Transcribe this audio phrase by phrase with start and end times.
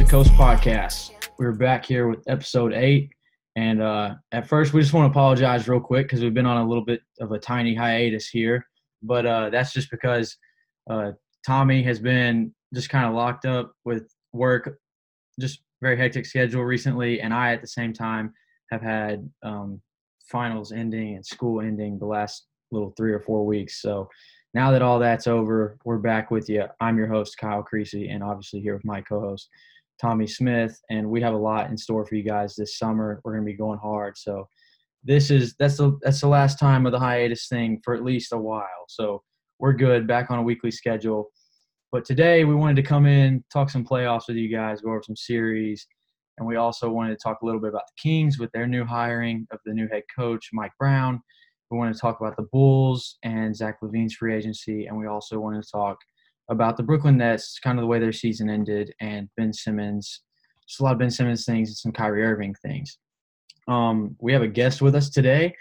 [0.00, 1.10] to Coast Podcast.
[1.38, 3.10] We're back here with episode eight.
[3.56, 6.56] And uh, at first, we just want to apologize real quick because we've been on
[6.56, 8.64] a little bit of a tiny hiatus here.
[9.02, 10.38] But uh, that's just because
[10.88, 11.10] uh,
[11.46, 14.78] Tommy has been just kind of locked up with work,
[15.38, 17.20] just very hectic schedule recently.
[17.20, 18.32] And I, at the same time,
[18.70, 19.82] have had um,
[20.24, 23.82] finals ending and school ending the last little three or four weeks.
[23.82, 24.08] So
[24.54, 26.64] now that all that's over, we're back with you.
[26.80, 29.50] I'm your host, Kyle Creasy, and obviously here with my co host,
[30.00, 30.80] Tommy Smith.
[30.90, 33.20] And we have a lot in store for you guys this summer.
[33.24, 34.16] We're going to be going hard.
[34.16, 34.48] So
[35.04, 38.32] this is that's the that's the last time of the hiatus thing for at least
[38.32, 38.84] a while.
[38.88, 39.22] So
[39.58, 41.30] we're good back on a weekly schedule.
[41.92, 45.02] But today we wanted to come in, talk some playoffs with you guys, go over
[45.02, 45.86] some series,
[46.38, 48.84] and we also wanted to talk a little bit about the Kings with their new
[48.84, 51.20] hiring of the new head coach, Mike Brown.
[51.70, 55.38] We wanted to talk about the Bulls and Zach LaVine's free agency, and we also
[55.38, 55.98] wanted to talk
[56.50, 60.22] about the Brooklyn Nets, kind of the way their season ended, and Ben Simmons,
[60.68, 62.98] just a lot of Ben Simmons things and some Kyrie Irving things.
[63.68, 65.54] Um, we have a guest with us today,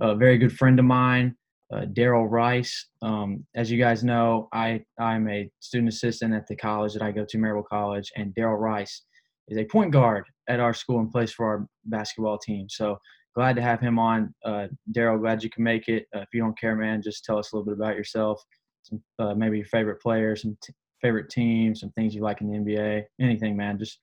[0.00, 1.34] a very good friend of mine,
[1.72, 2.88] uh, Daryl Rice.
[3.00, 7.10] Um, as you guys know, I I'm a student assistant at the college that I
[7.10, 9.02] go to, Maryville College, and Daryl Rice
[9.48, 12.68] is a point guard at our school and plays for our basketball team.
[12.68, 12.98] So
[13.34, 14.34] glad to have him on.
[14.44, 16.06] Uh, Daryl, glad you can make it.
[16.14, 18.42] Uh, if you don't care, man, just tell us a little bit about yourself,
[18.84, 22.50] some, uh, maybe your favorite players, some t- favorite teams, some things you like in
[22.50, 23.78] the NBA, anything, man.
[23.78, 23.98] Just.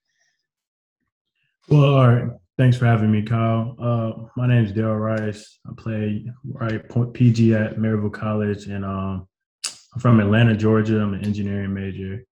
[1.69, 2.31] Well, all right.
[2.57, 3.75] Thanks for having me, Kyle.
[3.79, 5.59] Uh, my name is Daryl Rice.
[5.67, 9.27] I play right PG at Maryville College, and um,
[9.93, 11.01] I'm from Atlanta, Georgia.
[11.01, 12.23] I'm an engineering major,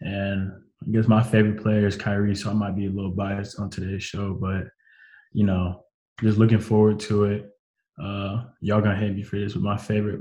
[0.00, 0.52] and
[0.82, 3.68] I guess my favorite player is Kyrie, so I might be a little biased on
[3.68, 4.64] today's show, but
[5.32, 5.84] you know,
[6.20, 7.50] just looking forward to it.
[8.02, 10.20] Uh, y'all gonna hate me for this, but my favorite,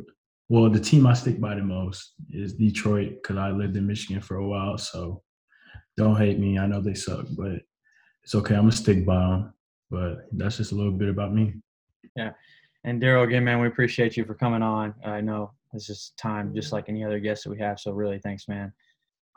[0.53, 4.21] well, the team I stick by the most is Detroit because I lived in Michigan
[4.21, 4.77] for a while.
[4.77, 5.23] So
[5.97, 6.59] don't hate me.
[6.59, 7.53] I know they suck, but
[8.23, 8.53] it's okay.
[8.53, 9.53] I'm gonna stick by them.
[9.89, 11.55] But that's just a little bit about me.
[12.15, 12.33] Yeah,
[12.83, 14.93] and Daryl, again, man, we appreciate you for coming on.
[15.03, 18.19] I know this is time just like any other guest that we have, so really,
[18.19, 18.71] thanks, man.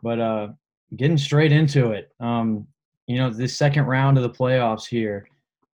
[0.02, 0.48] But uh,
[0.96, 2.12] getting straight into it.
[2.20, 2.66] Um,
[3.06, 5.26] you know, this second round of the playoffs here.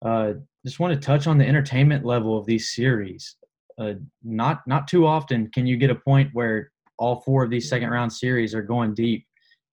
[0.03, 0.35] Uh,
[0.67, 3.37] just want to touch on the entertainment level of these series.
[3.81, 7.69] Uh, not not too often can you get a point where all four of these
[7.69, 9.27] second round series are going deep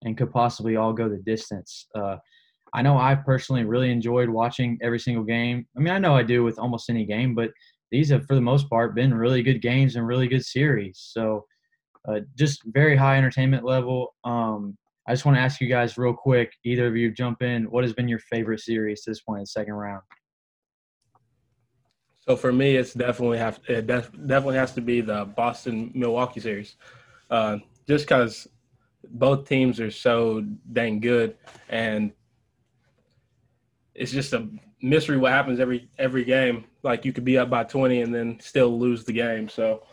[0.05, 1.89] and could possibly all go the distance.
[1.95, 2.17] Uh,
[2.73, 5.67] I know I've personally really enjoyed watching every single game.
[5.77, 7.51] I mean, I know I do with almost any game, but
[7.91, 10.99] these have, for the most part, been really good games and really good series.
[11.13, 11.45] So,
[12.09, 14.15] uh, just very high entertainment level.
[14.25, 14.77] Um,
[15.09, 17.65] I just want to ask you guys real quick, either of you jump in.
[17.65, 20.03] What has been your favorite series to this point in the second round?
[22.29, 26.41] So for me, it's definitely have it def, definitely has to be the Boston Milwaukee
[26.41, 26.75] series,
[27.31, 28.49] uh, just because
[29.11, 31.37] both teams are so dang good,
[31.69, 32.13] and
[33.95, 34.49] it's just a
[34.83, 36.65] mystery what happens every every game.
[36.83, 39.49] Like you could be up by twenty and then still lose the game.
[39.49, 39.85] So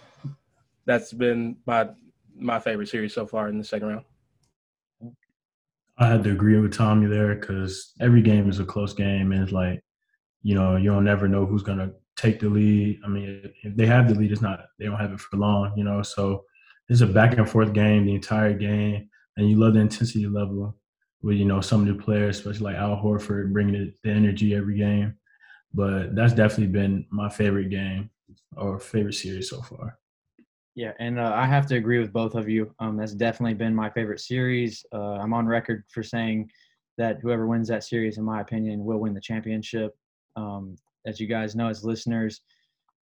[0.85, 1.89] that's been my
[2.35, 4.05] my favorite series so far in the second round.
[5.99, 9.43] I had to agree with Tommy there because every game is a close game, and
[9.43, 9.83] it's like,
[10.41, 12.99] you know, you'll never know who's gonna take the lead.
[13.05, 15.73] I mean, if they have the lead, it's not they don't have it for long,
[15.77, 16.01] you know.
[16.01, 16.43] So
[16.89, 20.77] it's a back and forth game the entire game, and you love the intensity level
[21.21, 24.77] with you know some of the players, especially like Al Horford, bringing the energy every
[24.77, 25.15] game.
[25.73, 28.09] But that's definitely been my favorite game
[28.55, 29.97] or favorite series so far.
[30.75, 32.73] Yeah, and uh, I have to agree with both of you.
[32.79, 34.83] Um, that's definitely been my favorite series.
[34.93, 36.49] Uh, I'm on record for saying
[36.97, 39.95] that whoever wins that series, in my opinion, will win the championship.
[40.35, 40.75] Um,
[41.05, 42.41] as you guys know, as listeners,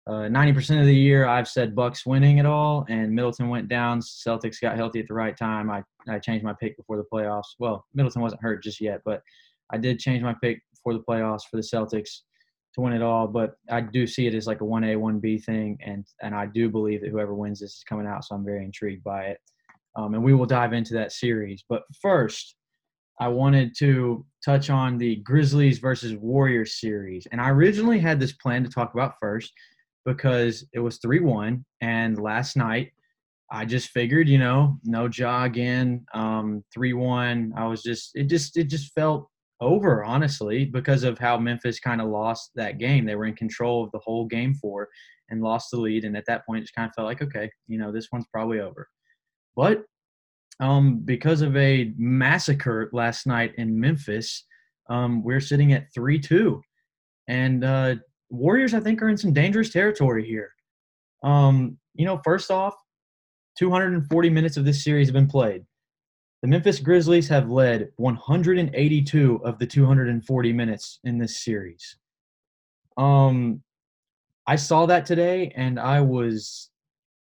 [0.07, 3.99] uh, 90% of the year I've said Bucks winning it all, and Middleton went down.
[3.99, 5.69] Celtics got healthy at the right time.
[5.69, 7.55] I, I changed my pick before the playoffs.
[7.59, 9.21] Well, Middleton wasn't hurt just yet, but
[9.71, 12.21] I did change my pick before the playoffs for the Celtics
[12.73, 15.19] to win it all, but I do see it as like a one A one
[15.19, 18.23] B thing, and and I do believe that whoever wins this is coming out.
[18.23, 19.39] So I'm very intrigued by it,
[19.95, 21.63] um, and we will dive into that series.
[21.67, 22.55] But first,
[23.21, 28.33] I wanted to touch on the Grizzlies versus Warriors series, and I originally had this
[28.33, 29.53] plan to talk about first
[30.05, 32.93] because it was three one, and last night
[33.51, 37.53] I just figured, you know, no Ja again, um, three one.
[37.55, 39.29] I was just it just it just felt
[39.59, 43.05] over, honestly, because of how Memphis kind of lost that game.
[43.05, 44.89] They were in control of the whole game four
[45.29, 46.05] and lost the lead.
[46.05, 48.25] And at that point, it just kind of felt like, okay, you know, this one's
[48.33, 48.87] probably over.
[49.55, 49.83] But
[50.61, 54.45] um, because of a massacre last night in Memphis,
[54.89, 56.61] um, we're sitting at 3 2.
[57.27, 57.95] And uh,
[58.29, 60.53] Warriors, I think, are in some dangerous territory here.
[61.23, 62.75] Um, you know, first off,
[63.57, 65.65] 240 minutes of this series have been played.
[66.41, 71.97] the Memphis Grizzlies have led 182 of the 240 minutes in this series.
[72.97, 73.61] Um,
[74.47, 76.69] I saw that today and I was,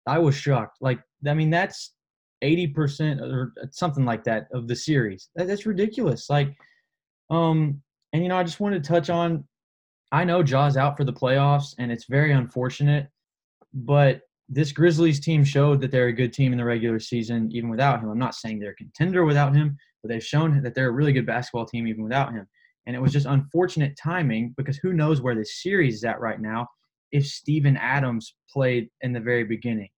[0.07, 0.79] I was shocked.
[0.81, 1.93] Like, I mean, that's
[2.43, 5.31] 80% or something like that of the series.
[5.37, 6.29] That, that's ridiculous.
[6.29, 6.55] Like,
[7.31, 7.81] um,
[8.13, 9.45] and you know, I just wanted to touch on.
[10.11, 13.09] I know Ja's out for the playoffs, and it's very unfortunate.
[13.73, 17.71] But this Grizzlies team showed that they're a good team in the regular season, even
[17.71, 18.11] without him.
[18.11, 21.13] I'm not saying they're a contender without him, but they've shown that they're a really
[21.15, 22.47] good basketball team even without him.
[22.87, 26.41] And it was just unfortunate timing because who knows where this series is at right
[26.41, 26.67] now
[27.13, 29.89] if Steven Adams played in the very beginning.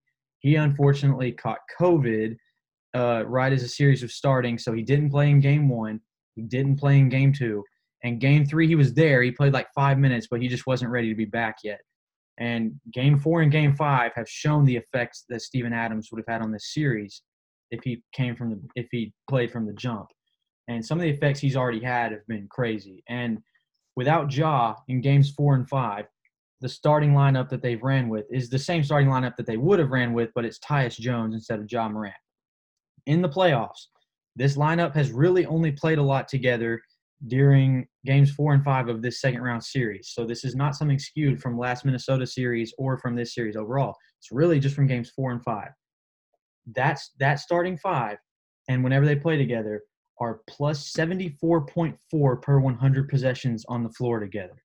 [0.44, 2.36] He unfortunately caught COVID
[2.94, 6.00] uh, right as a series was starting, so he didn't play in game one.
[6.36, 7.64] He didn't play in game two.
[8.02, 9.22] And game three, he was there.
[9.22, 11.80] He played like five minutes, but he just wasn't ready to be back yet.
[12.38, 16.30] And game four and game five have shown the effects that Steven Adams would have
[16.30, 17.22] had on this series
[17.70, 20.08] if he came from the if he played from the jump.
[20.68, 23.02] And some of the effects he's already had have been crazy.
[23.08, 23.38] And
[23.96, 26.04] without Ja in games four and five,
[26.64, 29.78] the starting lineup that they've ran with is the same starting lineup that they would
[29.78, 32.14] have ran with, but it's Tyus Jones instead of Ja Morant.
[33.04, 33.88] In the playoffs,
[34.34, 36.80] this lineup has really only played a lot together
[37.26, 40.12] during games four and five of this second round series.
[40.14, 43.94] So this is not something skewed from last Minnesota series or from this series overall.
[44.18, 45.68] It's really just from games four and five.
[46.74, 48.16] That's that starting five,
[48.70, 49.82] and whenever they play together,
[50.18, 54.63] are plus 74.4 per 100 possessions on the floor together.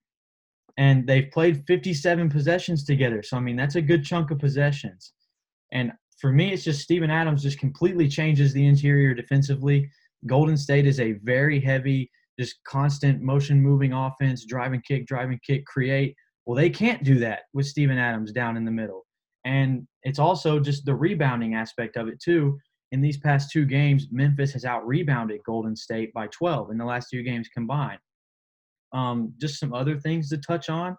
[0.80, 3.22] And they've played 57 possessions together.
[3.22, 5.12] So, I mean, that's a good chunk of possessions.
[5.74, 9.90] And for me, it's just Steven Adams just completely changes the interior defensively.
[10.26, 12.10] Golden State is a very heavy,
[12.40, 16.16] just constant motion moving offense, drive and kick, drive and kick, create.
[16.46, 19.06] Well, they can't do that with Steven Adams down in the middle.
[19.44, 22.58] And it's also just the rebounding aspect of it, too.
[22.94, 26.86] In these past two games, Memphis has out rebounded Golden State by 12 in the
[26.86, 28.00] last two games combined.
[28.94, 30.98] Um, just some other things to touch on.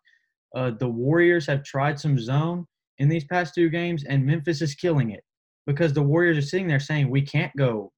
[0.55, 2.67] Uh, the Warriors have tried some zone
[2.99, 5.23] in these past two games, and Memphis is killing it
[5.67, 7.93] because the Warriors are sitting there saying we can't go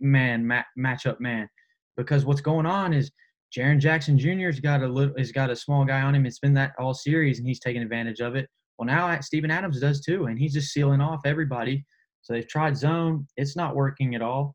[0.00, 1.48] man ma- matchup man
[1.96, 3.10] because what's going on is
[3.56, 4.46] Jaren Jackson Jr.
[4.46, 6.26] has got a little has got a small guy on him.
[6.26, 8.48] It's been that all series, and he's taking advantage of it.
[8.78, 11.84] Well, now Steven Adams does too, and he's just sealing off everybody.
[12.22, 14.54] So they've tried zone; it's not working at all.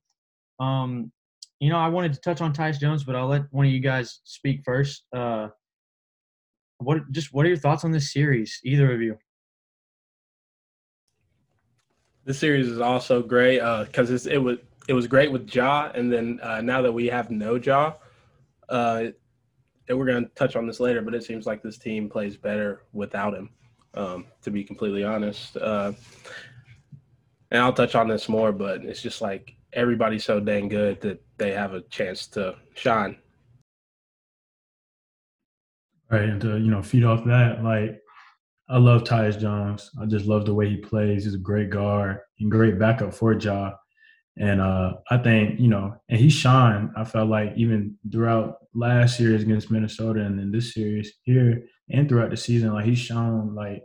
[0.60, 1.12] Um,
[1.60, 3.80] you know, I wanted to touch on Tyus Jones, but I'll let one of you
[3.80, 5.06] guys speak first.
[5.14, 5.50] Uh,
[6.80, 9.18] what just what are your thoughts on this series, either of you?
[12.26, 14.58] This series is also great because uh, it was
[14.88, 17.94] it was great with Ja, and then uh, now that we have no Ja,
[18.70, 19.06] uh,
[19.88, 22.36] and we're going to touch on this later, but it seems like this team plays
[22.36, 23.50] better without him.
[23.94, 25.94] Um, to be completely honest, uh,
[27.50, 31.22] and I'll touch on this more, but it's just like everybody's so dang good that
[31.38, 33.18] they have a chance to shine.
[36.10, 38.02] Right, and to you know feed off that, like
[38.70, 39.92] I love Tyus Jones.
[40.02, 41.26] I just love the way he plays.
[41.26, 43.74] He's a great guard and great backup for Ja.
[44.38, 46.90] And uh, I think, you know, and he shined.
[46.98, 52.10] I felt like even throughout last series against Minnesota and then this series here and
[52.10, 53.84] throughout the season, like he's shown like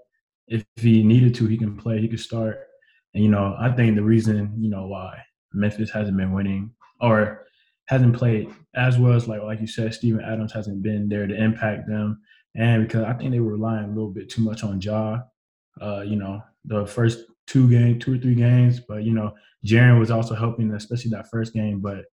[0.49, 2.67] if he needed to, he can play, he could start.
[3.15, 7.47] And, you know, I think the reason, you know, why Memphis hasn't been winning or
[7.87, 11.35] hasn't played as well as like like you said, Steven Adams hasn't been there to
[11.35, 12.21] impact them
[12.55, 15.21] and because I think they were relying a little bit too much on Ja.
[15.81, 19.99] Uh, you know, the first two games, two or three games, but you know, Jaren
[19.99, 21.81] was also helping, especially that first game.
[21.81, 22.07] But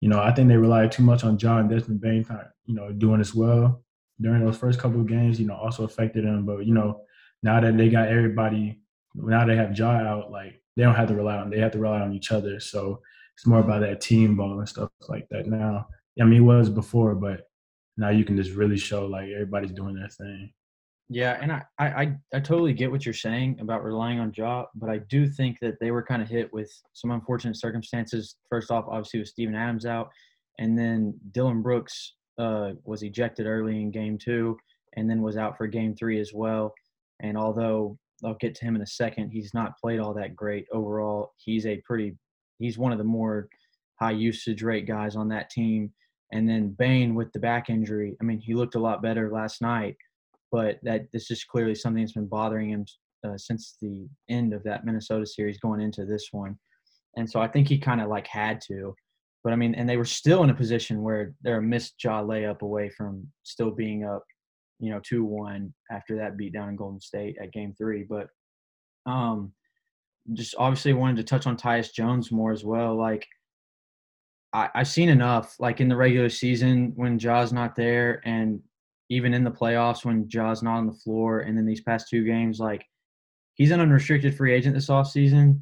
[0.00, 2.26] you know, I think they relied too much on and Desmond Bane,
[2.66, 3.82] you know, doing as well
[4.20, 5.40] during those first couple of games.
[5.40, 6.44] You know, also affected them.
[6.44, 7.02] But you know,
[7.42, 8.80] now that they got everybody,
[9.14, 11.78] now they have Ja out, like they don't have to rely on, they have to
[11.78, 12.58] rely on each other.
[12.58, 13.02] So
[13.36, 15.86] it's more about that team ball and stuff like that now.
[16.18, 17.42] I mean, it was before, but
[17.98, 20.54] now you can just really show like everybody's doing their thing.
[21.10, 24.88] Yeah, and I, I, I totally get what you're saying about relying on Ja, but
[24.88, 28.36] I do think that they were kind of hit with some unfortunate circumstances.
[28.48, 30.08] First off, obviously with Steven Adams out,
[30.58, 34.56] and then Dillon Brooks uh, was ejected early in game two,
[34.96, 36.72] and then was out for game three as well.
[37.22, 40.66] And although I'll get to him in a second, he's not played all that great
[40.72, 41.32] overall.
[41.38, 42.16] He's a pretty,
[42.58, 43.48] he's one of the more
[44.00, 45.92] high usage rate guys on that team.
[46.32, 48.16] And then Bane with the back injury.
[48.20, 49.96] I mean, he looked a lot better last night,
[50.52, 52.84] but that this is clearly something that's been bothering him
[53.26, 56.58] uh, since the end of that Minnesota series going into this one.
[57.16, 58.94] And so I think he kind of like had to.
[59.42, 62.22] But I mean, and they were still in a position where they're a missed Ja
[62.22, 64.22] layup away from still being up,
[64.80, 68.04] you know, 2 1 after that beat down in Golden State at game three.
[68.08, 68.28] But
[69.06, 69.52] um,
[70.32, 72.96] just obviously wanted to touch on Tyus Jones more as well.
[72.96, 73.26] Like,
[74.52, 78.60] I, I've seen enough, like in the regular season when Ja's not there, and
[79.10, 82.24] even in the playoffs when Ja's not on the floor, and then these past two
[82.24, 82.84] games, like
[83.54, 85.60] he's an unrestricted free agent this offseason.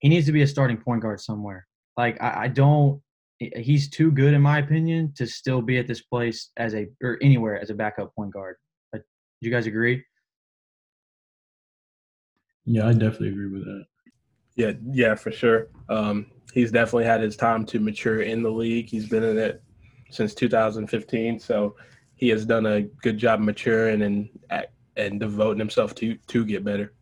[0.00, 1.66] He needs to be a starting point guard somewhere.
[1.96, 3.00] Like I, I don't
[3.38, 7.18] he's too good in my opinion to still be at this place as a or
[7.22, 8.56] anywhere as a backup point guard.
[8.92, 9.02] But
[9.40, 10.04] do you guys agree?
[12.64, 13.86] Yeah, I definitely agree with that.
[14.56, 15.68] Yeah, yeah, for sure.
[15.88, 18.88] Um, he's definitely had his time to mature in the league.
[18.88, 19.62] He's been in it
[20.10, 21.76] since 2015, so
[22.16, 24.28] he has done a good job maturing and
[24.96, 26.92] and devoting himself to to get better.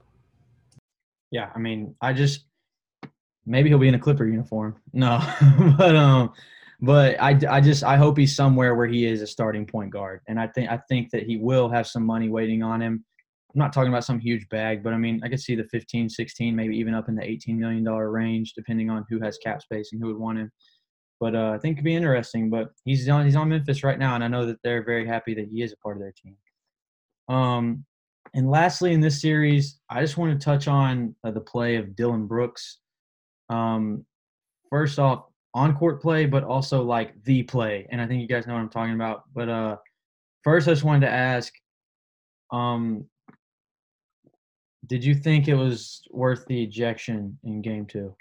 [1.30, 2.45] Yeah, I mean, I just
[3.46, 4.76] maybe he'll be in a Clipper uniform.
[4.92, 5.20] No,
[5.78, 6.32] but um,
[6.80, 10.20] but I, I just I hope he's somewhere where he is a starting point guard,
[10.28, 13.04] and I think I think that he will have some money waiting on him.
[13.54, 16.10] I'm not talking about some huge bag, but I mean I could see the 15,
[16.10, 19.62] 16, maybe even up in the 18 million dollar range, depending on who has cap
[19.62, 20.50] space and who would want him.
[21.18, 22.50] But uh, I think it could be interesting.
[22.50, 25.34] But he's on he's on Memphis right now, and I know that they're very happy
[25.34, 26.36] that he is a part of their team.
[27.28, 27.84] Um,
[28.34, 31.96] and lastly, in this series, I just want to touch on uh, the play of
[31.96, 32.80] Dillon Brooks.
[33.48, 34.04] Um,
[34.70, 38.46] first off, on court play, but also like the play, and I think you guys
[38.46, 39.24] know what I'm talking about.
[39.34, 39.76] But uh,
[40.44, 41.52] first, I just wanted to ask,
[42.52, 43.06] um,
[44.86, 48.14] did you think it was worth the ejection in Game Two?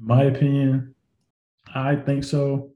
[0.00, 0.94] My opinion,
[1.74, 2.72] I think so.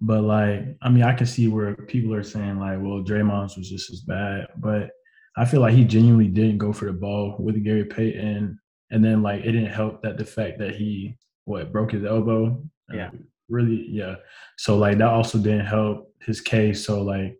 [0.00, 3.70] But like, I mean, I can see where people are saying like, well, Draymond's was
[3.70, 4.46] just as bad.
[4.56, 4.90] But
[5.36, 8.58] I feel like he genuinely didn't go for the ball with Gary Payton,
[8.90, 12.62] and then like it didn't help that the fact that he what broke his elbow.
[12.92, 13.10] Yeah.
[13.48, 14.16] really, yeah.
[14.56, 16.84] So like that also didn't help his case.
[16.84, 17.38] So like,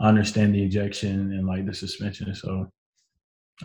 [0.00, 2.34] I understand the ejection and like the suspension.
[2.34, 2.70] So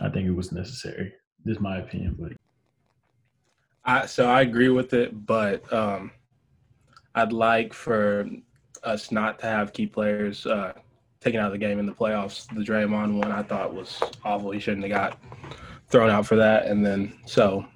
[0.00, 1.12] I think it was necessary.
[1.44, 2.32] This is my opinion, but.
[3.84, 6.12] I, so I agree with it, but um,
[7.14, 8.28] I'd like for
[8.84, 10.74] us not to have key players uh,
[11.20, 12.46] taken out of the game in the playoffs.
[12.48, 14.50] The Draymond one I thought was awful.
[14.52, 15.18] He shouldn't have got
[15.88, 16.66] thrown out for that.
[16.66, 17.66] And then so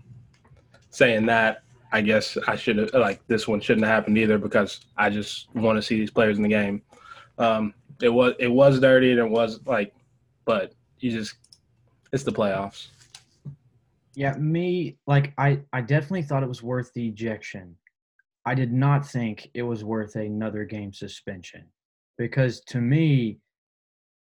[0.91, 4.81] saying that, I guess I should have like this one shouldn't have happened either because
[4.97, 6.83] I just want to see these players in the game.
[7.39, 9.95] Um, it was it was dirty and it was like,
[10.45, 11.37] but you just
[12.13, 12.89] it's the playoffs.
[14.15, 17.77] Yeah, me like I I definitely thought it was worth the ejection.
[18.47, 21.65] I did not think it was worth another game suspension
[22.19, 23.39] because to me,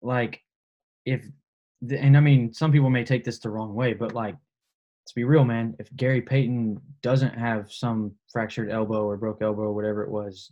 [0.02, 0.42] like,
[1.06, 1.26] if
[1.90, 4.36] and I mean, some people may take this the wrong way, but like,
[5.08, 9.64] to be real, man, if Gary Payton doesn't have some fractured elbow or broke elbow
[9.64, 10.52] or whatever it was,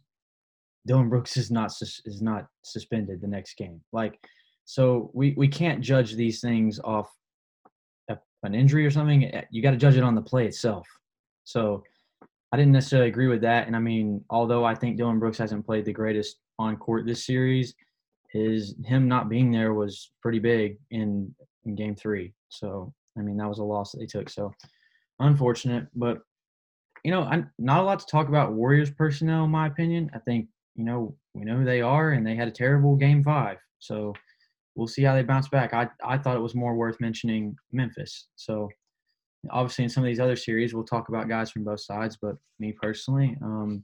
[0.88, 3.82] Dillon Brooks is not is not suspended the next game.
[3.92, 4.20] Like,
[4.66, 7.12] so we we can't judge these things off
[8.10, 9.26] a, an injury or something.
[9.26, 10.88] Eh, you got to judge it on the play itself.
[11.44, 11.84] So
[12.52, 13.68] I didn't necessarily agree with that.
[13.68, 17.26] And I mean, although I think Dillon Brooks hasn't played the greatest on court this
[17.26, 17.74] series,
[18.30, 21.34] his him not being there was pretty big in
[21.66, 22.34] in game three.
[22.50, 24.30] So I mean, that was a loss that they took.
[24.30, 24.52] So
[25.20, 26.20] unfortunate, but
[27.04, 30.10] you know, I'm not a lot to talk about Warriors personnel, in my opinion.
[30.14, 33.24] I think you know we know who they are, and they had a terrible game
[33.24, 33.58] five.
[33.80, 34.14] So
[34.76, 35.74] we'll see how they bounce back.
[35.74, 38.28] I I thought it was more worth mentioning Memphis.
[38.36, 38.70] So
[39.52, 42.36] obviously in some of these other series we'll talk about guys from both sides but
[42.60, 43.84] me personally um,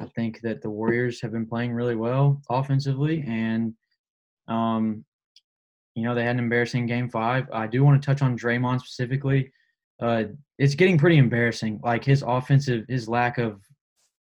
[0.00, 3.74] i think that the warriors have been playing really well offensively and
[4.48, 5.04] um,
[5.94, 7.46] you know they had an embarrassing game five.
[7.52, 9.52] I do want to touch on Draymond specifically.
[10.02, 10.24] Uh,
[10.58, 11.80] it's getting pretty embarrassing.
[11.82, 13.60] Like his offensive his lack of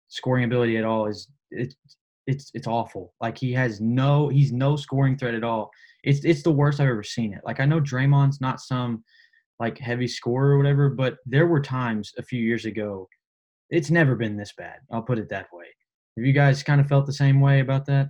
[0.08, 1.76] scoring ability at all is it's
[2.28, 3.14] it's it's awful.
[3.22, 5.72] Like he has no he's no scoring threat at all.
[6.04, 7.42] It's it's the worst i've ever seen it.
[7.44, 9.04] Like i know Draymond's not some
[9.60, 13.08] like heavy scorer or whatever, but there were times a few years ago.
[13.70, 14.80] It's never been this bad.
[14.92, 15.66] I'll put it that way.
[16.18, 18.10] Have you guys kind of felt the same way about that?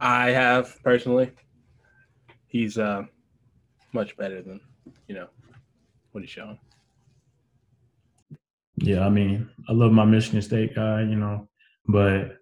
[0.00, 1.30] I have personally.
[2.46, 3.02] He's uh,
[3.92, 4.60] much better than
[5.08, 5.28] you know
[6.12, 6.58] what he's showing.
[8.76, 11.48] Yeah, I mean, I love my Michigan State guy, you know,
[11.86, 12.38] but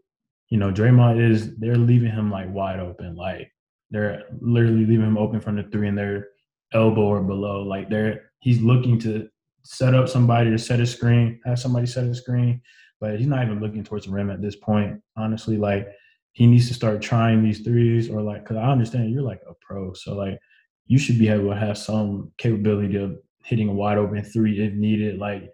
[0.50, 3.16] you know, Draymond is they're leaving him like wide open.
[3.16, 3.52] Like
[3.90, 6.28] they're literally leaving him open from the three and their
[6.72, 7.62] elbow or below.
[7.62, 9.28] Like they're he's looking to
[9.62, 12.62] set up somebody to set a screen, have somebody set a screen,
[13.00, 15.00] but he's not even looking towards the rim at this point.
[15.16, 15.88] Honestly, like
[16.32, 19.54] he needs to start trying these threes or like because I understand you're like a
[19.60, 20.38] pro, so like
[20.86, 24.72] you should be able to have some capability of hitting a wide open three if
[24.72, 25.50] needed, like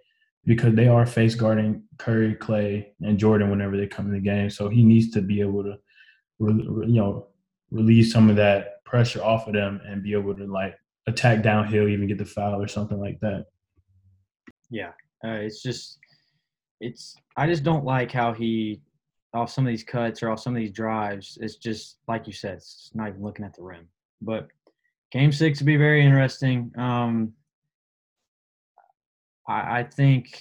[0.46, 4.50] because they are face guarding Curry, Klay, and Jordan whenever they come in the game.
[4.50, 5.76] So he needs to be able to,
[6.38, 7.28] you know,
[7.70, 11.88] release some of that pressure off of them and be able to like attack downhill,
[11.88, 13.46] even get the foul or something like that.
[14.70, 14.92] Yeah,
[15.24, 15.98] uh, it's just
[16.80, 18.80] it's I just don't like how he
[19.34, 21.38] off some of these cuts or off some of these drives.
[21.40, 23.88] It's just like you said, it's not even looking at the rim.
[24.22, 24.48] But
[25.10, 26.72] game six will be very interesting.
[26.78, 27.32] Um,
[29.48, 30.40] I, I think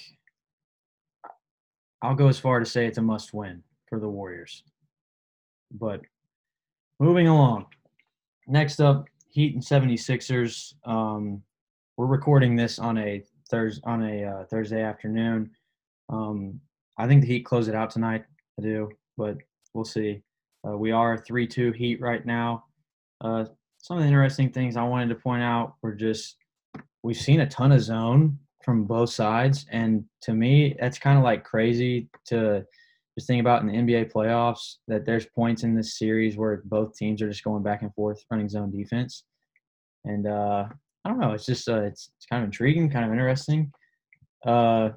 [2.02, 4.62] I'll go as far to say it's a must win for the Warriors.
[5.72, 6.02] But
[7.00, 7.66] moving along.
[8.46, 10.74] Next up, Heat and 76ers.
[10.84, 11.42] Um,
[11.96, 15.50] we're recording this on a Thursday on a uh, Thursday afternoon.
[16.08, 16.60] Um,
[16.98, 18.24] I think the Heat close it out tonight.
[18.60, 19.38] I do, but
[19.74, 20.22] we'll see.
[20.64, 22.66] Uh, we are 3 2 Heat right now.
[23.20, 23.46] Uh,
[23.78, 26.36] some of the interesting things I wanted to point out were just
[27.02, 29.66] we've seen a ton of zone from both sides.
[29.68, 32.64] And to me, that's kind of like crazy to
[33.16, 36.96] just think about in the NBA playoffs that there's points in this series where both
[36.96, 39.24] teams are just going back and forth running zone defense.
[40.04, 40.66] And uh,
[41.04, 43.72] I don't know, it's just uh, it's, it's kind of intriguing, kind of interesting.
[44.44, 44.90] Uh,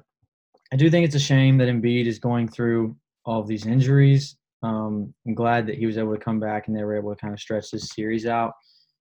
[0.72, 4.36] I do think it's a shame that Embiid is going through all of these injuries.
[4.62, 7.20] Um, I'm glad that he was able to come back and they were able to
[7.20, 8.52] kind of stretch this series out.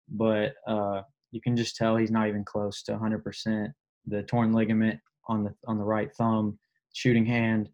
[0.08, 3.72] But uh, you can just tell he's not even close to 100%.
[4.06, 6.58] The torn ligament on the on the right thumb,
[6.94, 7.68] shooting hand,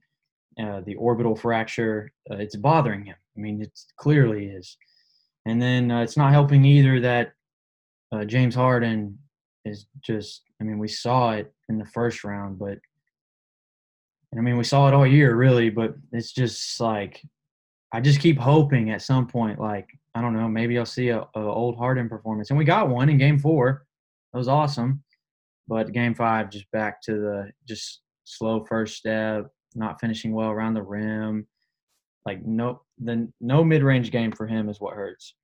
[0.62, 3.16] uh, the orbital fracture, uh, it's bothering him.
[3.36, 4.76] I mean, it clearly is.
[5.46, 7.32] And then uh, it's not helping either that
[8.12, 9.18] uh, James Harden
[9.64, 10.42] is just.
[10.60, 12.78] I mean, we saw it in the first round, but
[14.36, 15.68] I mean, we saw it all year, really.
[15.70, 17.22] But it's just like
[17.92, 21.20] I just keep hoping at some point, like I don't know, maybe I'll see a,
[21.34, 23.84] a old Harden performance, and we got one in Game Four.
[24.32, 25.02] That was awesome,
[25.68, 30.74] but Game Five just back to the just slow first step, not finishing well around
[30.74, 31.46] the rim.
[32.26, 35.34] Like no, the no mid range game for him is what hurts,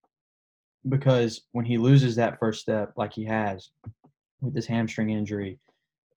[0.88, 3.70] because when he loses that first step, like he has
[4.40, 5.58] with this hamstring injury,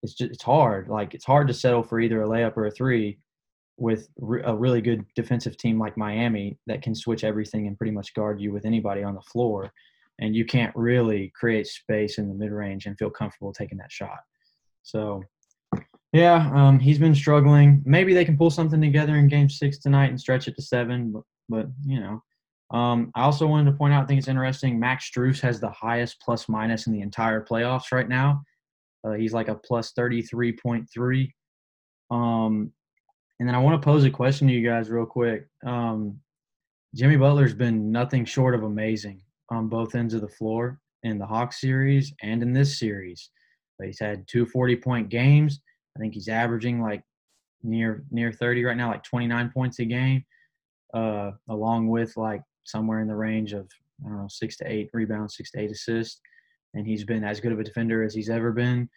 [0.02, 0.88] it's just it's hard.
[0.88, 3.18] Like it's hard to settle for either a layup or a three
[3.76, 4.08] with
[4.44, 8.40] a really good defensive team like Miami that can switch everything and pretty much guard
[8.40, 9.72] you with anybody on the floor.
[10.20, 13.90] And you can't really create space in the mid range and feel comfortable taking that
[13.90, 14.20] shot.
[14.84, 15.24] So,
[16.14, 17.82] yeah, um, he's been struggling.
[17.84, 21.10] Maybe they can pull something together in game six tonight and stretch it to seven,
[21.10, 22.22] but, but you know.
[22.70, 25.70] Um, I also wanted to point out, I think it's interesting, Max Strus has the
[25.70, 28.42] highest plus minus in the entire playoffs right now.
[29.04, 31.32] Uh, he's like a plus 33.3.
[32.12, 32.72] Um,
[33.40, 35.48] and then I want to pose a question to you guys real quick.
[35.66, 36.20] Um,
[36.94, 41.26] Jimmy Butler's been nothing short of amazing on both ends of the floor in the
[41.26, 43.30] Hawks series and in this series.
[43.82, 45.60] He's had two 40 point games.
[45.96, 47.02] I think he's averaging like
[47.62, 50.24] near near 30 right now, like 29 points a game,
[50.92, 53.68] uh, along with like somewhere in the range of
[54.04, 56.20] I don't know six to eight rebounds, six to eight assists,
[56.74, 58.88] and he's been as good of a defender as he's ever been.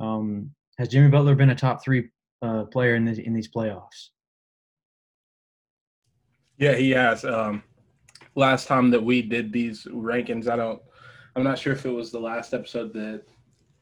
[0.00, 2.10] Um, has Jimmy Butler been a top three
[2.42, 4.10] uh, player in the, in these playoffs.
[6.58, 7.24] Yeah, he has.
[7.24, 7.62] Um,
[8.34, 10.80] last time that we did these rankings, I don't.
[11.34, 13.22] I'm not sure if it was the last episode that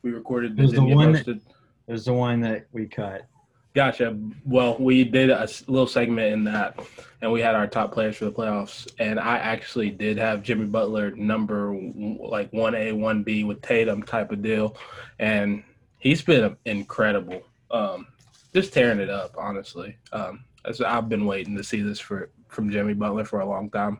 [0.02, 0.56] we recorded.
[0.56, 1.12] That it was the one.
[1.12, 1.40] That,
[1.86, 3.26] it was the one that we cut.
[3.74, 4.16] Gotcha.
[4.44, 6.78] Well, we did a little segment in that,
[7.20, 8.88] and we had our top players for the playoffs.
[9.00, 14.04] And I actually did have Jimmy Butler number like one A, one B with Tatum
[14.04, 14.76] type of deal,
[15.18, 15.64] and
[15.98, 17.42] he's been incredible.
[17.72, 18.06] Um,
[18.54, 19.96] just tearing it up, honestly.
[20.12, 20.44] Um,
[20.86, 23.98] I've been waiting to see this for from Jimmy Butler for a long time.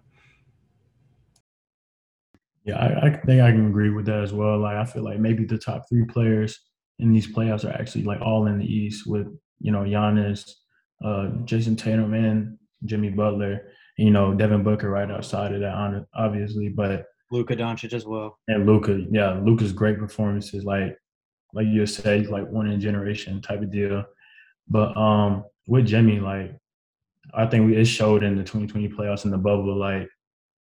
[2.65, 4.59] Yeah, I, I think I can agree with that as well.
[4.61, 6.61] Like, I feel like maybe the top three players
[6.99, 9.27] in these playoffs are actually like all in the East with
[9.61, 10.51] you know Giannis,
[11.05, 13.69] uh, Jayson Tatum, and Jimmy Butler.
[13.99, 18.39] And, you know Devin Booker right outside of that, obviously, but Luka Doncic as well.
[18.49, 20.97] And Luka, yeah, Luka's great performances, like
[21.53, 24.05] like you said, like one in generation type of deal.
[24.69, 26.57] But um, with Jimmy, like
[27.33, 30.09] I think we, it showed in the 2020 playoffs in the bubble, like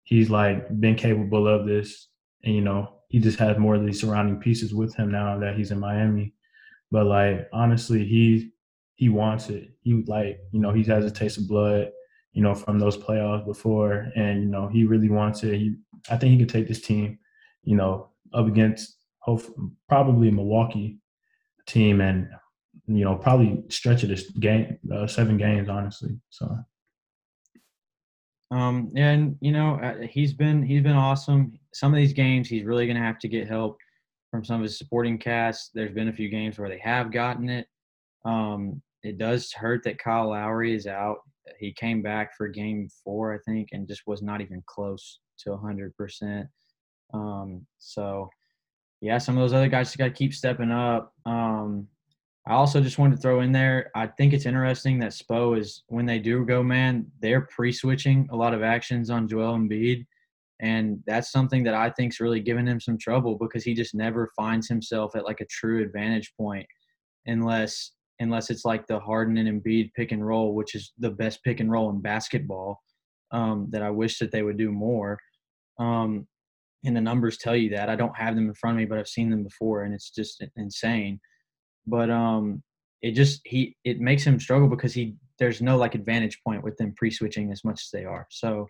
[0.04, 2.08] he's like been capable of this,
[2.44, 5.58] and you know he just has more of these surrounding pieces with him now that
[5.58, 6.34] he's in Miami.
[6.92, 8.52] But like honestly, he
[8.96, 9.70] he wants it.
[9.82, 11.92] He like you know he has a taste of blood,
[12.32, 15.56] you know, from those playoffs before, and you know he really wants it.
[15.56, 15.76] He,
[16.10, 17.20] I think he can take this team,
[17.64, 19.58] you know, up against hopefully
[19.90, 20.98] probably Milwaukee
[21.68, 22.30] team, and
[22.88, 26.18] you know, probably stretch it to game uh, seven games, honestly.
[26.30, 26.58] So.
[28.52, 31.58] Um, and you know, uh, he's been he's been awesome.
[31.74, 33.78] Some of these games, he's really going to have to get help
[34.30, 35.72] from some of his supporting cast.
[35.74, 37.68] There's been a few games where they have gotten it.
[38.26, 41.18] Um, it does hurt that Kyle Lowry is out.
[41.60, 45.50] He came back for game four, I think, and just was not even close to
[45.50, 46.48] 100%.
[47.14, 48.30] Um, so
[49.02, 51.14] yeah, some of those other guys just got to keep stepping up.
[51.26, 51.88] Um,
[52.48, 53.92] I also just wanted to throw in there.
[53.96, 58.36] I think it's interesting that Spo is when they do go man, they're pre-switching a
[58.36, 60.06] lot of actions on Joel Embiid,
[60.60, 64.32] and that's something that I think's really given him some trouble because he just never
[64.36, 66.66] finds himself at like a true advantage point
[67.28, 71.44] unless unless it's like the Harden and Embiid pick and roll, which is the best
[71.44, 72.80] pick and roll in basketball.
[73.32, 75.18] Um, that I wish that they would do more.
[75.80, 76.28] Um,
[76.84, 77.90] and the numbers tell you that.
[77.90, 80.10] I don't have them in front of me, but I've seen them before, and it's
[80.10, 81.20] just insane.
[81.92, 82.64] But um,
[83.02, 86.78] it just he it makes him struggle because he there's no like advantage point with
[86.78, 88.26] them pre-switching as much as they are.
[88.30, 88.70] So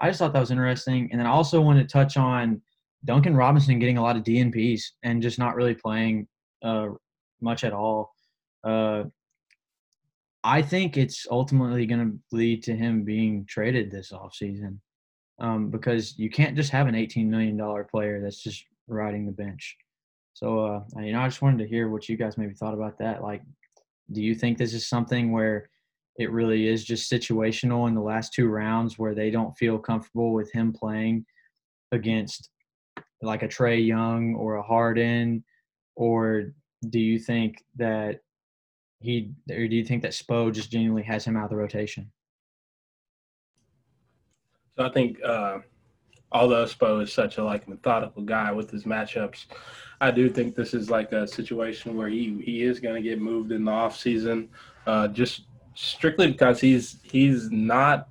[0.00, 2.62] I just thought that was interesting, and then I also want to touch on
[3.04, 6.26] Duncan Robinson getting a lot of DNPs and just not really playing
[6.62, 6.88] uh,
[7.42, 8.12] much at all.
[8.64, 9.04] Uh,
[10.42, 14.78] I think it's ultimately going to lead to him being traded this offseason
[15.38, 17.58] um, because you can't just have an $18 million
[17.90, 19.76] player that's just riding the bench.
[20.34, 22.98] So, uh, you know, I just wanted to hear what you guys maybe thought about
[22.98, 23.22] that.
[23.22, 23.42] Like,
[24.12, 25.70] do you think this is something where
[26.18, 30.32] it really is just situational in the last two rounds where they don't feel comfortable
[30.32, 31.24] with him playing
[31.92, 32.50] against
[33.22, 35.44] like a Trae Young or a Harden?
[35.94, 36.52] Or
[36.90, 38.20] do you think that
[39.00, 42.10] he, or do you think that Spo just genuinely has him out of the rotation?
[44.76, 45.58] So I think uh,
[46.32, 49.46] although Spo is such a like methodical guy with his matchups,
[50.00, 53.20] I do think this is like a situation where he he is going to get
[53.20, 54.48] moved in the off season,
[54.86, 55.42] uh, just
[55.74, 58.08] strictly because he's he's not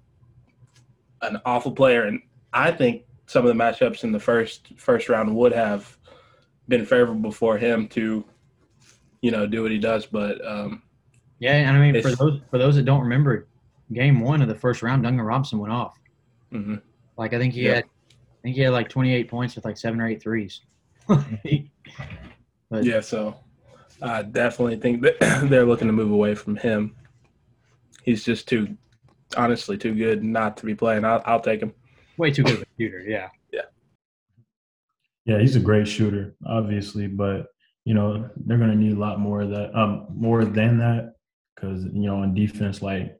[1.21, 2.21] an awful player, and
[2.53, 5.97] I think some of the matchups in the first first round would have
[6.67, 8.23] been favorable for him to,
[9.21, 10.05] you know, do what he does.
[10.05, 10.83] But um,
[11.39, 13.47] yeah, and I mean for those for those that don't remember,
[13.91, 15.99] game one of the first round, Duncan Robinson went off.
[16.51, 16.75] Mm-hmm.
[17.17, 17.75] Like I think he yeah.
[17.75, 17.85] had,
[18.43, 20.61] think he had like 28 points with like seven or eight threes.
[21.07, 23.35] but, yeah, so
[24.01, 26.95] I definitely think that they're looking to move away from him.
[28.03, 28.77] He's just too,
[29.37, 31.05] honestly, too good not to be playing.
[31.05, 31.73] I'll, I'll take him.
[32.17, 33.01] Way too good of a shooter.
[33.07, 33.29] Yeah.
[33.51, 33.61] Yeah.
[35.25, 37.47] Yeah, he's a great shooter, obviously, but
[37.85, 41.15] you know they're going to need a lot more of that, um, more than that,
[41.55, 43.17] because you know on defense, like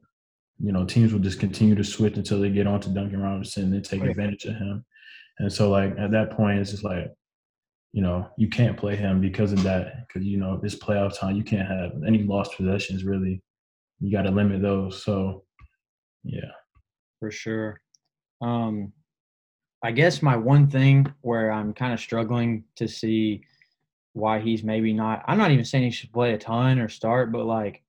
[0.64, 3.74] you know, teams will just continue to switch until they get onto Duncan Robinson and
[3.74, 4.86] they take advantage of him.
[5.39, 7.12] And so, like at that point, it's just like,
[7.91, 10.08] you know, you can't play him because of that.
[10.08, 13.04] Because you know, it's playoff time, you can't have any lost possessions.
[13.04, 13.41] Really,
[14.00, 15.04] you got to limit those.
[15.04, 15.43] So,
[16.24, 16.52] yeah,
[17.19, 17.80] for sure.
[18.41, 18.93] Um,
[19.84, 23.43] I guess my one thing where I'm kind of struggling to see
[24.13, 25.24] why he's maybe not.
[25.28, 27.84] I'm not even saying he should play a ton or start, but like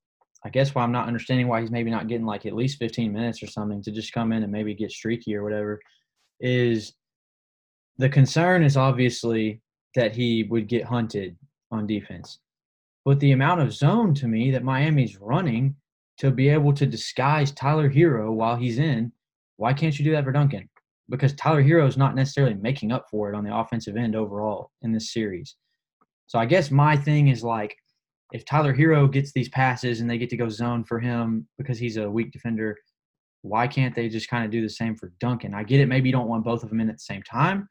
[0.44, 3.12] I guess why I'm not understanding why he's maybe not getting like at least 15
[3.12, 5.80] minutes or something to just come in and maybe get streaky or whatever
[6.40, 6.92] is
[7.98, 9.60] the concern is obviously
[9.94, 11.36] that he would get hunted
[11.70, 12.38] on defense.
[13.04, 15.76] But the amount of zone to me that Miami's running
[16.18, 19.12] to be able to disguise Tyler Herro while he's in,
[19.56, 20.68] why can't you do that for Duncan?
[21.08, 24.70] Because Tyler Herro is not necessarily making up for it on the offensive end overall
[24.82, 25.56] in this series.
[26.26, 27.76] So I guess my thing is like
[28.32, 31.78] if Tyler Herro gets these passes and they get to go zone for him because
[31.78, 32.76] he's a weak defender,
[33.42, 35.52] why can't they just kind of do the same for Duncan?
[35.54, 35.86] I get it.
[35.86, 37.68] Maybe you don't want both of them in at the same time,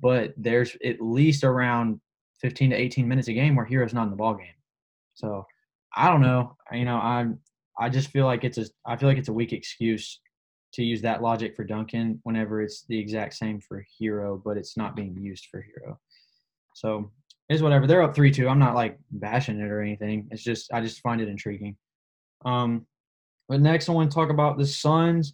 [0.00, 2.00] but there's at least around
[2.40, 4.46] 15 to 18 minutes a game where Herro's not in the ball game.
[5.14, 5.46] So
[5.94, 6.56] I don't know.
[6.72, 7.38] You know, I'm
[7.78, 10.20] I just feel like it's a I feel like it's a weak excuse
[10.74, 14.76] to use that logic for Duncan whenever it's the exact same for Herro, but it's
[14.76, 15.98] not being used for Herro.
[16.74, 17.10] So
[17.48, 17.86] is whatever.
[17.86, 18.48] They're up three two.
[18.48, 20.28] I'm not like bashing it or anything.
[20.30, 21.76] It's just I just find it intriguing.
[22.44, 22.86] Um,
[23.48, 25.32] but next I want to talk about the Suns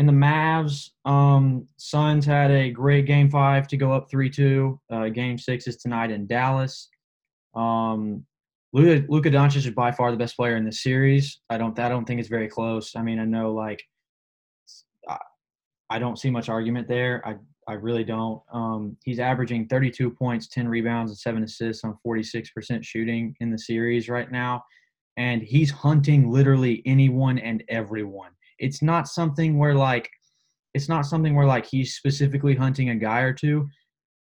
[0.00, 0.92] and the Mavs.
[1.04, 4.80] Um, Suns had a great game five to go up three two.
[4.90, 6.88] Uh, game six is tonight in Dallas.
[7.54, 8.24] Um,
[8.72, 11.40] Luka, Luka Doncic is by far the best player in the series.
[11.50, 12.96] I don't I don't think it's very close.
[12.96, 13.82] I mean I know like
[15.06, 15.18] I,
[15.90, 17.22] I don't see much argument there.
[17.28, 17.36] I
[17.68, 18.40] I really don't.
[18.50, 23.58] Um, he's averaging 32 points, 10 rebounds, and seven assists on 46% shooting in the
[23.58, 24.64] series right now.
[25.18, 28.30] And he's hunting literally anyone and everyone.
[28.60, 30.08] It's not something where like,
[30.74, 33.68] it's not something where like he's specifically hunting a guy or two.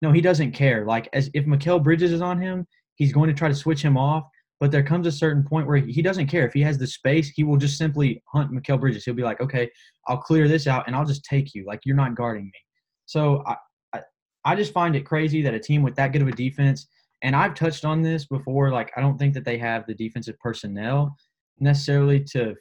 [0.02, 0.86] No, he doesn't care.
[0.86, 3.98] Like, as if Mikal Bridges is on him, he's going to try to switch him
[3.98, 4.24] off.
[4.60, 6.46] But there comes a certain point where he doesn't care.
[6.46, 9.06] If he has the space, he will just simply hunt Mikal Bridges.
[9.06, 9.70] He'll be like, okay,
[10.08, 11.66] I'll clear this out and I'll just take you.
[11.66, 12.60] Like, you're not guarding me.
[13.06, 13.56] So I,
[13.94, 14.02] I,
[14.46, 16.88] I just find it crazy that a team with that good of a defense,
[17.22, 20.40] and I've touched on this before, like I don't think that they have the defensive
[20.40, 21.16] personnel
[21.60, 22.56] necessarily to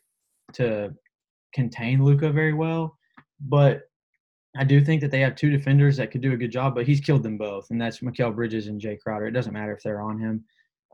[0.54, 0.90] to
[1.52, 2.96] contain Luka very well.
[3.40, 3.82] But
[4.56, 6.87] I do think that they have two defenders that could do a good job, but
[6.87, 9.26] he's killed them both, and that's Mikal Bridges and Jay Crowder.
[9.26, 10.44] It doesn't matter if they're on him.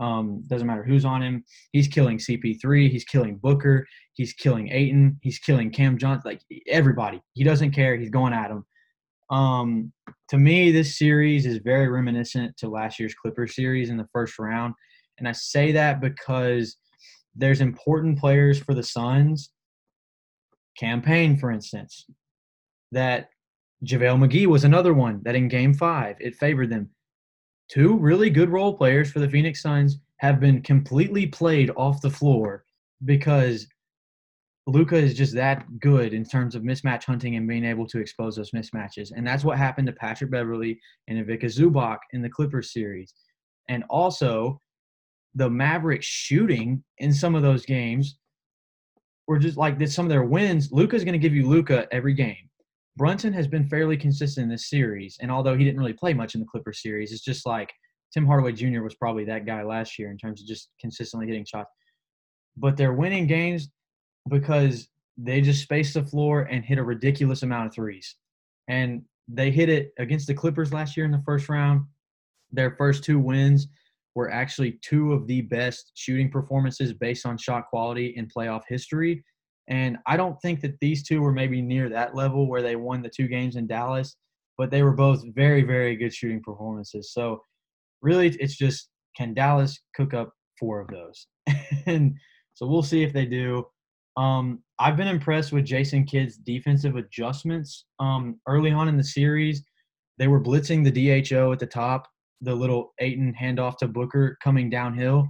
[0.00, 1.44] Um, doesn't matter who's on him.
[1.72, 2.90] He's killing CP3.
[2.90, 3.86] He's killing Booker.
[4.14, 5.18] He's killing Ayton.
[5.22, 6.22] He's killing Cam Johnson.
[6.24, 7.22] Like everybody.
[7.34, 7.96] He doesn't care.
[7.96, 8.64] He's going at him.
[9.30, 9.92] Um,
[10.30, 14.38] to me, this series is very reminiscent to last year's Clippers series in the first
[14.38, 14.74] round.
[15.18, 16.76] And I say that because
[17.34, 19.50] there's important players for the Suns.
[20.78, 22.06] Cam Payne, for instance,
[22.92, 23.28] that
[23.84, 26.90] JaVale McGee was another one that in game five, it favored them
[27.68, 32.10] two really good role players for the Phoenix Suns have been completely played off the
[32.10, 32.64] floor
[33.04, 33.66] because
[34.66, 38.36] Luka is just that good in terms of mismatch hunting and being able to expose
[38.36, 39.12] those mismatches.
[39.14, 43.12] And that's what happened to Patrick Beverley and Ivica Zubac in the Clippers series.
[43.68, 44.58] And also,
[45.34, 48.18] the Mavericks shooting in some of those games
[49.26, 50.70] were just like that some of their wins.
[50.72, 52.48] Luka's going to give you Luka every game.
[52.96, 56.34] Brunson has been fairly consistent in this series, and although he didn't really play much
[56.34, 57.72] in the Clippers series, it's just like
[58.12, 58.82] Tim Hardaway Jr.
[58.82, 61.70] was probably that guy last year in terms of just consistently hitting shots.
[62.56, 63.68] But they're winning games
[64.28, 68.14] because they just space the floor and hit a ridiculous amount of threes.
[68.68, 71.82] And they hit it against the Clippers last year in the first round.
[72.52, 73.66] Their first two wins
[74.14, 79.24] were actually two of the best shooting performances based on shot quality in playoff history.
[79.68, 83.02] And I don't think that these two were maybe near that level where they won
[83.02, 84.16] the two games in Dallas,
[84.58, 87.12] but they were both very, very good shooting performances.
[87.12, 87.40] So
[88.02, 91.26] really, it's just can Dallas cook up four of those?
[91.86, 92.14] and
[92.54, 93.66] so we'll see if they do.
[94.16, 99.64] Um, I've been impressed with Jason Kidd's defensive adjustments um, early on in the series.
[100.18, 102.08] They were blitzing the DHO at the top,
[102.44, 105.26] the little Ayton handoff to Booker coming downhill,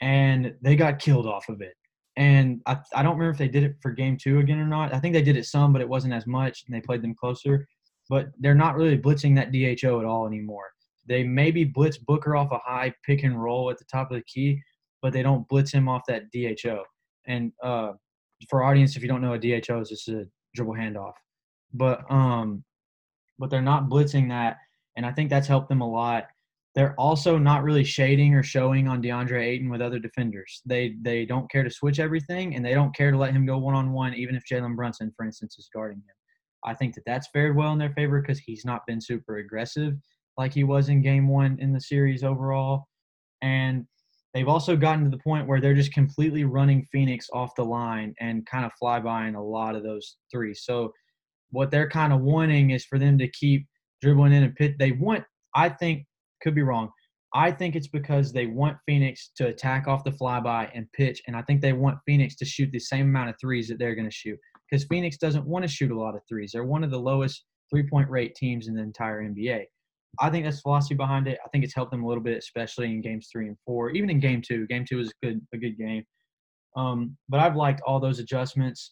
[0.00, 1.74] and they got killed off of it.
[2.16, 4.92] And I, I don't remember if they did it for game two again or not.
[4.92, 7.14] I think they did it some, but it wasn't as much, and they played them
[7.14, 7.66] closer.
[8.08, 10.70] But they're not really blitzing that DHO at all anymore.
[11.06, 14.24] They maybe blitz Booker off a high pick and roll at the top of the
[14.24, 14.60] key,
[15.00, 16.84] but they don't blitz him off that DHO.
[17.26, 17.92] And uh,
[18.48, 21.12] for audience, if you don't know a DHO is, just a dribble handoff.
[21.72, 22.64] But um,
[23.38, 24.58] but they're not blitzing that,
[24.96, 26.26] and I think that's helped them a lot.
[26.74, 30.62] They're also not really shading or showing on DeAndre Ayton with other defenders.
[30.64, 33.58] They they don't care to switch everything, and they don't care to let him go
[33.58, 36.14] one on one, even if Jalen Brunson, for instance, is guarding him.
[36.64, 39.94] I think that that's fared well in their favor because he's not been super aggressive
[40.36, 42.86] like he was in Game One in the series overall,
[43.42, 43.84] and
[44.32, 48.14] they've also gotten to the point where they're just completely running Phoenix off the line
[48.20, 50.62] and kind of fly by in a lot of those threes.
[50.64, 50.92] So
[51.50, 53.66] what they're kind of wanting is for them to keep
[54.00, 54.76] dribbling in and pit.
[54.78, 56.06] They want, I think,
[56.42, 56.90] could be wrong.
[57.32, 61.36] I think it's because they want Phoenix to attack off the flyby and pitch, and
[61.36, 64.08] I think they want Phoenix to shoot the same amount of threes that they're going
[64.08, 66.50] to shoot because Phoenix doesn't want to shoot a lot of threes.
[66.52, 69.64] They're one of the lowest three-point rate teams in the entire NBA.
[70.18, 71.38] I think that's philosophy behind it.
[71.44, 74.10] I think it's helped them a little bit, especially in games three and four, even
[74.10, 74.66] in game two.
[74.66, 76.04] Game two was a good a good game.
[76.76, 78.90] Um, but I've liked all those adjustments.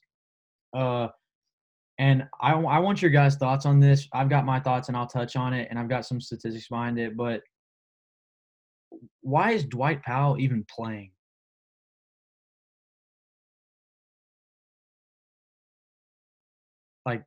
[0.76, 1.08] Uh,
[1.98, 4.08] and I, I want your guys' thoughts on this.
[4.12, 6.98] I've got my thoughts and I'll touch on it, and I've got some statistics behind
[6.98, 7.16] it.
[7.16, 7.42] But
[9.20, 11.10] why is Dwight Powell even playing?
[17.04, 17.24] Like,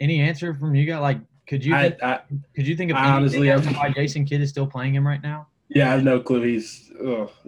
[0.00, 1.00] any answer from you guys?
[1.00, 2.20] Like, could you think, I,
[2.54, 5.48] could you think of honestly why Jason Kidd is still playing him right now?
[5.68, 6.42] Yeah, I have no clue.
[6.42, 6.92] He's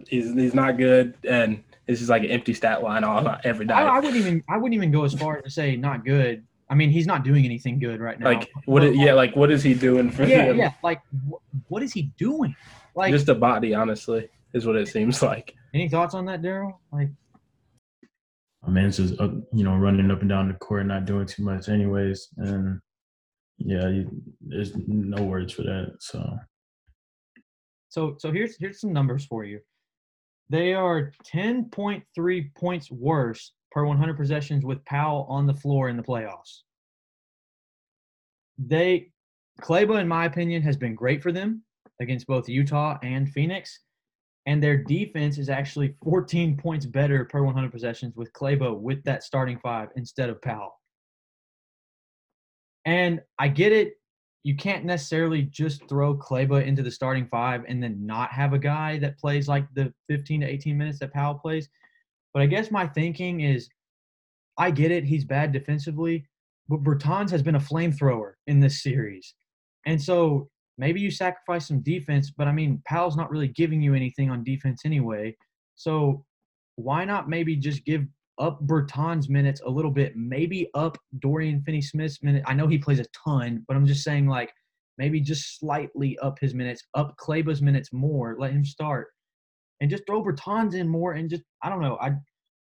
[0.09, 3.85] he's he's not good, and this is like an empty stat line all every night.
[3.85, 6.45] I, I, wouldn't even I wouldn't even go as far as to say not good.
[6.69, 8.27] I mean, he's not doing anything good right now.
[8.27, 8.83] Like what?
[8.83, 10.25] Is, yeah, like what is he doing for?
[10.25, 10.59] Yeah, them?
[10.59, 10.73] yeah.
[10.83, 12.57] Like wh- what is he doing?
[12.95, 15.55] Like just a body, honestly, is what it seems like.
[15.75, 16.75] Any thoughts on that, Daryl?
[16.91, 17.11] Like,
[18.67, 21.27] I mean, it's just uh, you know running up and down the court, not doing
[21.27, 22.81] too much, anyways, and
[23.59, 25.95] yeah, you, there's no words for that.
[26.01, 26.37] So,
[27.91, 29.61] so so here's here's some numbers for you.
[30.49, 36.03] They are 10.3 points worse per 100 possessions with Powell on the floor in the
[36.03, 36.63] playoffs.
[38.59, 39.11] They,
[39.61, 41.63] Kleber, in my opinion, has been great for them
[42.01, 43.81] against both Utah and Phoenix.
[44.47, 49.25] And their defense is actually 14 points better per 100 possessions with Kleber with that
[49.25, 50.81] starting five instead of Powell.
[52.85, 53.95] And I get it.
[54.47, 58.61] You can't necessarily just throw Kleber into the starting five and then not have a
[58.61, 61.69] guy that plays like the 15 to 18 minutes that Powell plays.
[62.33, 63.69] But I guess my thinking is
[64.57, 65.03] I get it.
[65.03, 66.29] He's bad defensively,
[66.69, 69.35] but Bertans has been a flamethrower in this series.
[69.85, 73.95] And so maybe you sacrifice some defense, but I mean, Powell's not really giving you
[73.95, 75.37] anything on defense anyway.
[75.75, 76.25] So
[76.77, 78.05] why not maybe just give
[78.39, 82.43] up Bertan's minutes a little bit, maybe up Dorian Finney-Smith's minute.
[82.47, 84.53] I know he plays a ton, but I'm just saying like
[84.99, 89.09] maybe just slightly up his minutes, up Kleber's minutes more, let him start,
[89.81, 92.13] and just throw Bertans in more, and just I don't know, I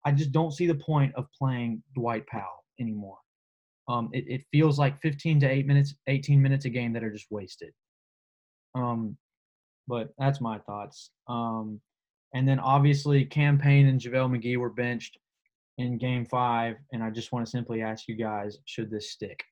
[0.05, 3.17] I just don't see the point of playing Dwight Powell anymore.
[3.87, 7.11] Um, it, it feels like 15 to 8 minutes, 18 minutes a game that are
[7.11, 7.73] just wasted.
[8.75, 9.17] Um,
[9.87, 11.11] but that's my thoughts.
[11.27, 11.81] Um,
[12.33, 15.17] and then obviously, Cam Payne and JaVale McGee were benched
[15.77, 16.75] in game five.
[16.91, 19.43] And I just want to simply ask you guys should this stick?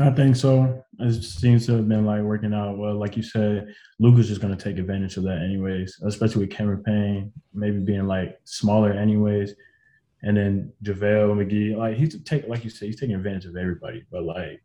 [0.00, 0.82] I think so.
[1.00, 2.94] It seems to have been like working out well.
[2.94, 6.00] Like you said, Luka's just going to take advantage of that, anyways.
[6.06, 9.54] Especially with Cameron Payne, maybe being like smaller, anyways.
[10.22, 14.06] And then JaVale McGee, like he's take like you said, he's taking advantage of everybody.
[14.10, 14.62] But like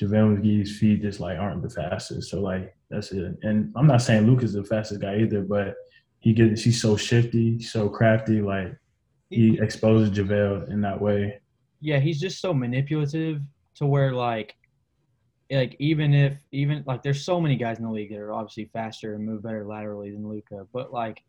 [0.00, 2.30] JaVale McGee's feet just like aren't the fastest.
[2.30, 3.36] So like that's it.
[3.42, 5.74] And I'm not saying Luka's the fastest guy either, but
[6.20, 8.40] he gets he's so shifty, so crafty.
[8.40, 8.74] Like
[9.30, 11.40] he exposes JaVale in that way.
[11.80, 13.40] Yeah, he's just so manipulative
[13.76, 14.56] to where like
[15.50, 18.66] like even if even like there's so many guys in the league that are obviously
[18.72, 21.22] faster and move better laterally than Luka, but like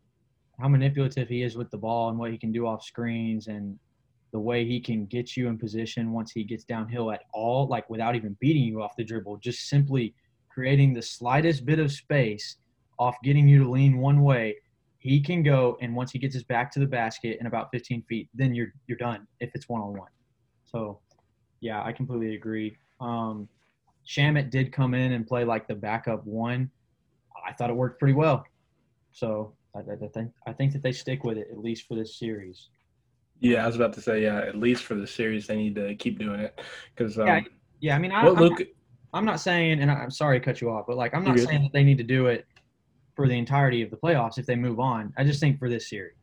[0.60, 3.78] how manipulative he is with the ball and what he can do off screens and
[4.32, 7.88] the way he can get you in position once he gets downhill at all, like
[7.90, 10.14] without even beating you off the dribble, just simply
[10.48, 12.56] creating the slightest bit of space
[12.98, 14.56] off getting you to lean one way.
[14.98, 18.02] He can go, and once he gets his back to the basket in about 15
[18.02, 20.10] feet, then you're you're done if it's one on one.
[20.66, 21.00] So,
[21.60, 22.76] yeah, I completely agree.
[23.00, 23.48] Um,
[24.06, 26.70] Shamet did come in and play like the backup one.
[27.46, 28.44] I thought it worked pretty well.
[29.12, 32.18] So I, I, think I think that they stick with it at least for this
[32.18, 32.68] series.
[33.40, 34.40] Yeah, I was about to say yeah.
[34.40, 36.60] At least for the series, they need to keep doing it
[36.94, 37.40] because um, yeah,
[37.80, 37.96] yeah.
[37.96, 38.68] I mean, I, am Luke, not,
[39.14, 41.62] I'm not saying, and I'm sorry to cut you off, but like I'm not saying
[41.62, 42.46] that they need to do it
[43.16, 45.12] for the entirety of the playoffs if they move on.
[45.16, 46.14] I just think for this series.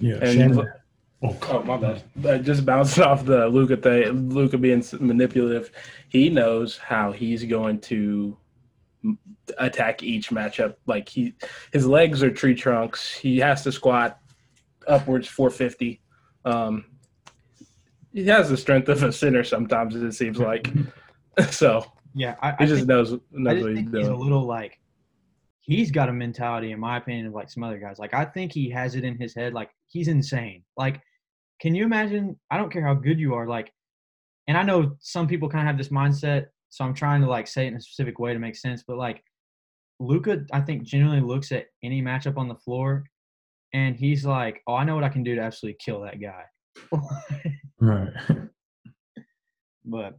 [0.00, 0.66] Yeah, and,
[1.24, 2.44] Oh, oh, my bad.
[2.44, 5.70] Just bounced off the Luka thing, Luka being manipulative,
[6.10, 8.36] he knows how he's going to
[9.56, 10.74] attack each matchup.
[10.86, 11.34] Like he,
[11.72, 13.10] his legs are tree trunks.
[13.10, 14.18] He has to squat
[14.86, 16.02] upwards 450.
[16.44, 16.84] Um,
[18.12, 19.96] he has the strength of a sinner sometimes.
[19.96, 20.70] It seems like.
[21.50, 24.04] so yeah, I, I he just think, knows knows what he's doing.
[24.04, 24.78] He's a little like
[25.60, 27.98] he's got a mentality, in my opinion, of like some other guys.
[27.98, 30.62] Like I think he has it in his head, like he's insane.
[30.76, 31.00] Like
[31.60, 32.38] can you imagine?
[32.50, 33.46] I don't care how good you are.
[33.46, 33.72] Like,
[34.48, 37.46] and I know some people kind of have this mindset, so I'm trying to like
[37.46, 38.84] say it in a specific way to make sense.
[38.86, 39.22] But like,
[40.00, 43.04] Luka, I think genuinely looks at any matchup on the floor,
[43.74, 46.44] and he's like, "Oh, I know what I can do to absolutely kill that guy."
[47.80, 48.12] right.
[49.84, 50.16] But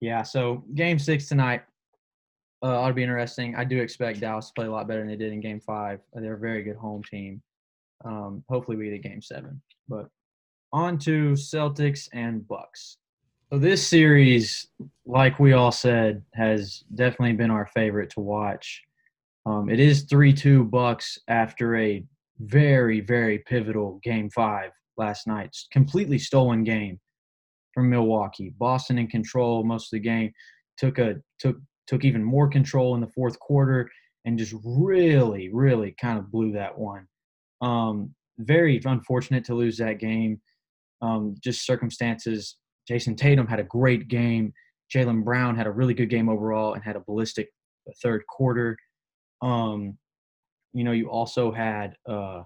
[0.00, 1.62] yeah, so game six tonight
[2.62, 3.54] uh, ought to be interesting.
[3.56, 6.00] I do expect Dallas to play a lot better than they did in game five.
[6.14, 7.42] They're a very good home team.
[8.04, 9.60] Um, hopefully, we get a game seven.
[9.88, 10.08] But
[10.72, 12.98] on to Celtics and Bucks.
[13.52, 14.68] So this series,
[15.04, 18.82] like we all said, has definitely been our favorite to watch.
[19.44, 22.04] Um, it is three-two Bucks after a
[22.40, 25.54] very, very pivotal Game Five last night.
[25.72, 26.98] Completely stolen game
[27.74, 28.54] from Milwaukee.
[28.58, 30.32] Boston in control most of the game.
[30.78, 33.88] Took a took took even more control in the fourth quarter
[34.24, 37.06] and just really, really kind of blew that one.
[37.60, 40.40] Um, very unfortunate to lose that game
[41.00, 42.56] um, just circumstances.
[42.88, 44.52] Jayson Tatum had a great game.
[44.94, 47.48] Jaylen Brown had a really good game overall and had a ballistic
[48.02, 48.76] third quarter.
[49.42, 49.98] Um,
[50.72, 52.42] you know, you also had uh,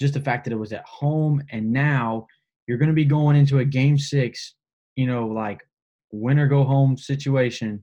[0.00, 2.26] just the fact that it was at home, and now
[2.66, 4.54] you're going to be going into a game six,
[4.96, 5.60] you know, like
[6.12, 7.82] win or go home situation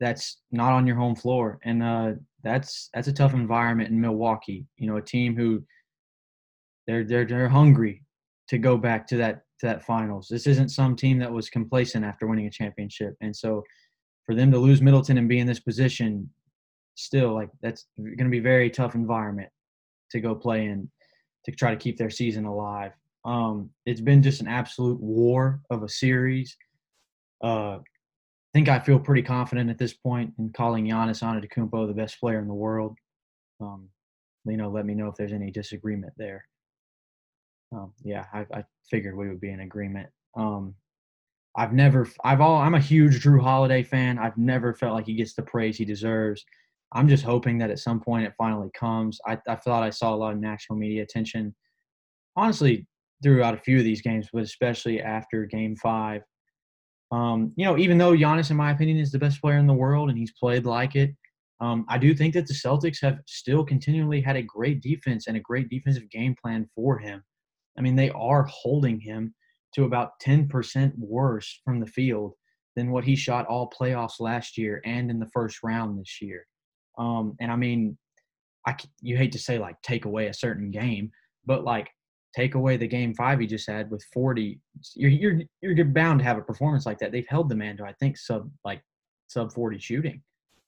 [0.00, 4.66] that's not on your home floor, and uh, that's that's a tough environment in Milwaukee.
[4.76, 5.62] You know, a team who
[6.86, 8.04] they're they're they're hungry
[8.48, 10.28] to go back to that to that finals.
[10.30, 13.64] This isn't some team that was complacent after winning a championship, and so
[14.24, 16.30] for them to lose Middleton and be in this position,
[16.98, 19.48] still like that's going to be very tough environment
[20.10, 20.90] to go play in
[21.44, 22.92] to try to keep their season alive.
[23.24, 26.56] Um, it's been just an absolute war of a series.
[27.42, 31.94] Uh, I think I feel pretty confident at this point in calling Giannis Antetokounmpo the
[31.94, 32.96] best player in the world.
[33.60, 33.88] Um,
[34.44, 36.46] you know, let me know if there's any disagreement there.
[37.72, 40.08] Um, yeah, I, I, figured we would be in agreement.
[40.34, 40.74] Um,
[41.54, 44.18] I've never, I've all, I'm a huge Jrue Holiday fan.
[44.18, 46.42] I've never felt like he gets the praise he deserves.
[46.92, 49.20] I'm just hoping that at some point it finally comes.
[49.26, 51.54] I, I thought I saw a lot of national media attention,
[52.36, 52.86] honestly,
[53.22, 56.22] throughout a few of these games, but especially after Game Five.
[57.10, 59.74] Um, you know, even though Giannis, in my opinion, is the best player in the
[59.74, 61.14] world and he's played like it,
[61.60, 65.36] Um, I do think that the Celtics have still continually had a great defense and
[65.36, 67.22] a great defensive game plan for him.
[67.76, 69.34] I mean, they are holding him
[69.74, 72.34] to about 10% worse from the field
[72.76, 76.46] than what he shot all playoffs last year and in the first round this year.
[76.98, 77.96] Um, and I mean,
[78.66, 81.10] I you hate to say like take away a certain game,
[81.46, 81.88] but like
[82.36, 84.60] take away the game five he just had with 40,
[84.94, 87.12] you're you're you're bound to have a performance like that.
[87.12, 88.82] They've held the man to I think sub like
[89.28, 90.22] sub 40 shooting,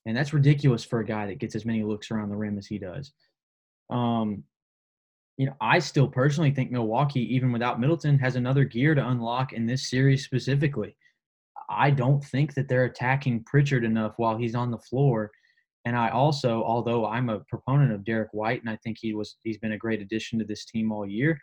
[0.06, 2.66] and that's ridiculous for a guy that gets as many looks around the rim as
[2.66, 3.12] he does.
[3.90, 4.44] Um,
[5.36, 9.52] you know, I still personally think Milwaukee, even without Middleton, has another gear to unlock
[9.52, 10.96] in this series specifically.
[11.70, 15.30] I don't think that they're attacking Pritchard enough while he's on the floor.
[15.86, 19.36] And I also, although I'm a proponent of Derrick White, and I think he was
[19.42, 21.38] he's been a great addition to this team all year,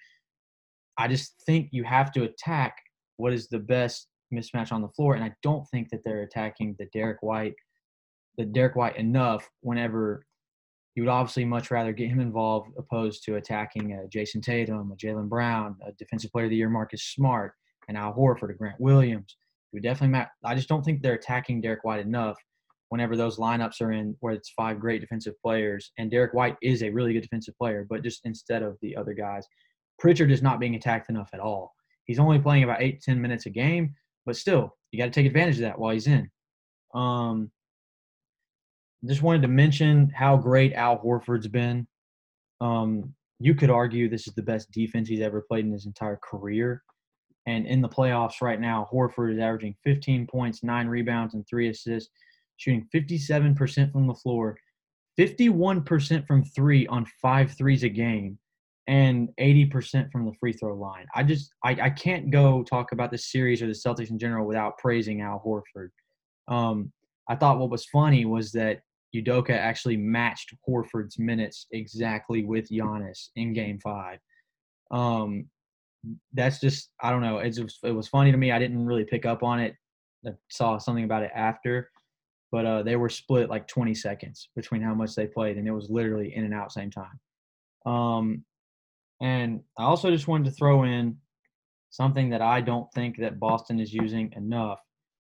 [0.98, 2.78] I just think you have to attack
[3.18, 5.16] what is the best mismatch on the floor.
[5.16, 7.56] And I don't think that they're attacking the Derrick White,
[8.38, 10.24] the Derrick White enough whenever
[10.96, 14.96] you would obviously much rather get him involved opposed to attacking uh, Jayson Tatum, a
[14.96, 17.54] Jaylen Brown, a Defensive Player of the Year Marcus Smart,
[17.88, 19.38] and Al Horford, a Grant Williams.
[19.72, 20.20] You would definitely.
[20.44, 22.38] I just don't think they're attacking Derrick White enough
[22.90, 25.92] whenever those lineups are in where it's five great defensive players.
[25.98, 29.14] And Derrick White is a really good defensive player, but just instead of the other
[29.14, 29.46] guys,
[30.00, 31.74] Pritchard is not being attacked enough at all.
[32.06, 33.94] He's only playing about eight ten minutes a game,
[34.26, 36.30] but still, you got to take advantage of that while he's in.
[36.94, 37.52] Um,
[39.06, 41.88] just wanted to mention how great Al Horford's been.
[42.62, 46.20] Um, you could argue this is the best defense he's ever played in his entire
[46.24, 46.84] career.
[47.46, 51.70] And in the playoffs right now, Horford is averaging 15 points, nine rebounds, and three
[51.70, 52.12] assists,
[52.58, 54.58] shooting 57% from the floor,
[55.18, 58.38] 51% from three on five threes a game,
[58.88, 61.06] and 80% from the free throw line.
[61.16, 64.46] I just I, I can't go talk about the series or the Celtics in general
[64.46, 65.90] without praising Al Horford.
[66.48, 66.92] Um,
[67.28, 68.82] I thought what was funny was that
[69.16, 74.20] Udoka actually matched Horford's minutes exactly with Giannis in Game Five.
[74.92, 75.48] Um,
[76.34, 77.40] that's just I don't know.
[77.40, 78.52] It's it was funny to me.
[78.52, 79.76] I didn't really pick up on it.
[80.26, 81.90] I saw something about it after,
[82.52, 85.72] but uh, they were split like 20 seconds between how much they played, and it
[85.72, 87.20] was literally in and out same time.
[87.86, 88.44] Um,
[89.22, 91.18] and I also just wanted to throw in
[91.90, 94.80] something that I don't think that Boston is using enough,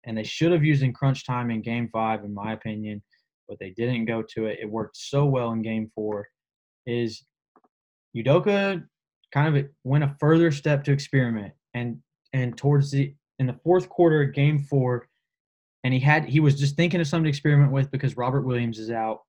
[0.04, 3.02] and they should have used in crunch time in Game Five, in my opinion
[3.48, 4.58] but they didn't go to it.
[4.60, 6.28] It worked so well in game four.
[6.86, 7.24] Is
[8.16, 8.84] Udoka
[9.32, 11.98] kind of went a further step to experiment and
[12.32, 15.08] and towards the in the fourth quarter game four
[15.86, 18.80] and he had he was just thinking of something to experiment with because Robert Williams
[18.80, 19.20] is out.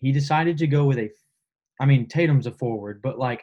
[0.00, 1.08] He decided to go with a
[1.80, 3.42] I mean Tatum's a forward, but like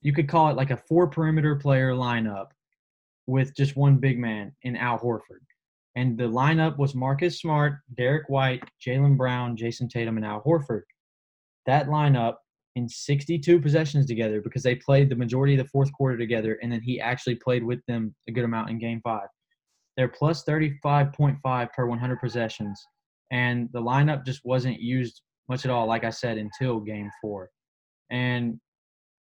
[0.00, 2.46] you could call it like a four perimeter player lineup
[3.26, 5.42] with just one big man in Al Horford.
[5.96, 10.82] And the lineup was Marcus Smart, Derrick White, Jaylen Brown, Jayson Tatum, and Al Horford.
[11.64, 12.34] That lineup
[12.76, 16.70] in 62 possessions together because they played the majority of the fourth quarter together, and
[16.70, 19.26] then he actually played with them a good amount in game five.
[19.96, 22.84] They're plus 35.5 per 100 possessions,
[23.30, 27.50] and the lineup just wasn't used much at all, like I said, until game four.
[28.10, 28.60] And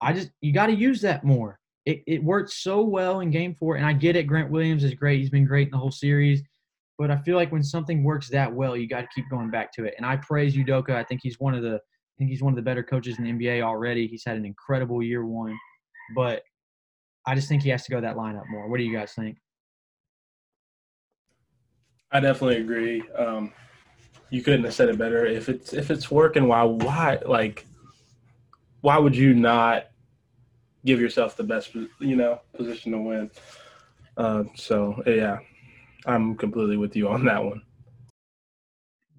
[0.02, 1.60] I just, you got to use that more.
[1.86, 4.28] It, it worked so well in game four, and I get it.
[4.28, 5.20] Grant Williams is great.
[5.20, 6.44] He's been great in the whole series.
[7.02, 9.74] But I feel like when something works that well, you got to keep going back
[9.74, 9.96] to it.
[9.98, 10.92] And I praise Udoka.
[10.92, 13.24] I think he's one of the I think he's one of the better coaches in
[13.24, 14.06] the NBA already.
[14.06, 15.58] He's had an incredible year one,
[16.14, 16.44] but
[17.26, 18.70] I just think he has to go that lineup more.
[18.70, 19.38] What do you guys think?
[22.12, 23.04] I definitely agree.
[23.18, 23.54] Um,
[24.30, 25.26] you couldn't have said it better.
[25.26, 27.66] If it's if it's working, why why like
[28.82, 29.88] why would you not
[30.86, 33.32] give yourself the best you know position to win?
[34.18, 35.40] Uh, so yeah,
[36.06, 37.62] I'm completely with you on that one.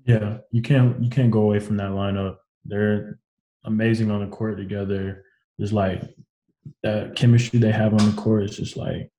[0.05, 2.39] Yeah, you can't you can't go away from that lineup.
[2.65, 3.19] They're
[3.65, 5.25] amazing on the court together.
[5.61, 6.03] Just like
[6.83, 9.11] that chemistry they have on the court is just like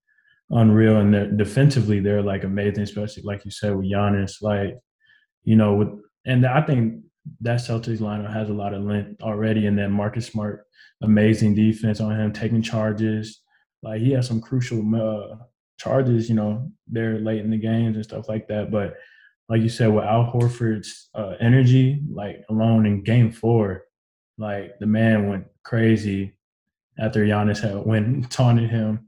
[0.50, 0.98] unreal.
[0.98, 4.42] And they're defensively they're like amazing, especially like you said with Giannis.
[4.42, 4.78] Like,
[5.44, 5.90] you know, with
[6.26, 7.04] and I think
[7.42, 9.68] that Celtics lineup has a lot of length already.
[9.68, 10.66] And then Marcus Smart,
[11.02, 13.42] amazing defense on him, taking charges.
[13.82, 15.36] Like he has some crucial uh,
[15.78, 18.72] charges, you know, they're late in the games and stuff like that.
[18.72, 18.96] But
[19.50, 23.84] like you said, with Al Horford's uh, energy, like alone in game four,
[24.38, 26.38] like the man went crazy
[26.98, 29.08] after Giannis had went taunted him,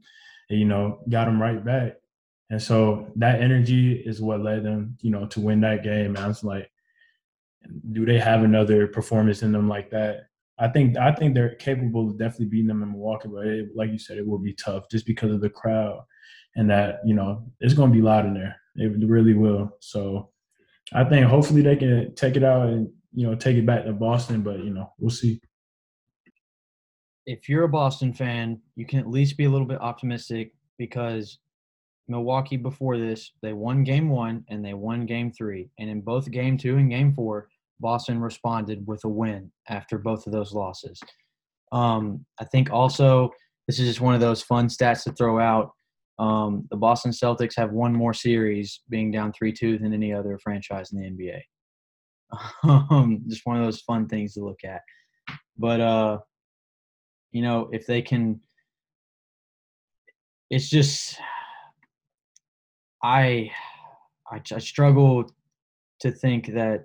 [0.50, 1.94] and, you know, got them right back.
[2.50, 6.14] And so that energy is what led them, you know, to win that game.
[6.14, 6.70] And I was like,
[7.92, 10.28] do they have another performance in them like that?
[10.58, 13.90] I think I think they're capable of definitely beating them in Milwaukee, but it, like
[13.90, 16.02] you said, it will be tough just because of the crowd
[16.54, 18.56] and that you know it's going to be loud in there.
[18.76, 19.76] It really will.
[19.80, 20.30] So
[20.94, 23.92] I think hopefully they can take it out and you know, take it back to
[23.92, 25.40] Boston, but you know, we'll see.
[27.26, 31.38] If you're a Boston fan, you can at least be a little bit optimistic because
[32.08, 35.70] Milwaukee before this, they won game won and they won game three.
[35.78, 37.48] And in both game two and game four,
[37.80, 41.00] Boston responded with a win after both of those losses.
[41.72, 43.30] Um, I think also
[43.66, 45.72] this is just one of those fun stats to throw out.
[46.18, 50.38] Um, the Boston Celtics have one more series being down 3 2 than any other
[50.38, 51.40] franchise in the NBA.
[52.64, 54.80] Um, just one of those fun things to look at.
[55.56, 56.18] But, uh,
[57.36, 58.40] you know, if they can,
[60.48, 61.18] it's just,
[63.04, 63.50] I,
[64.32, 65.30] I, I struggle
[66.00, 66.84] to think that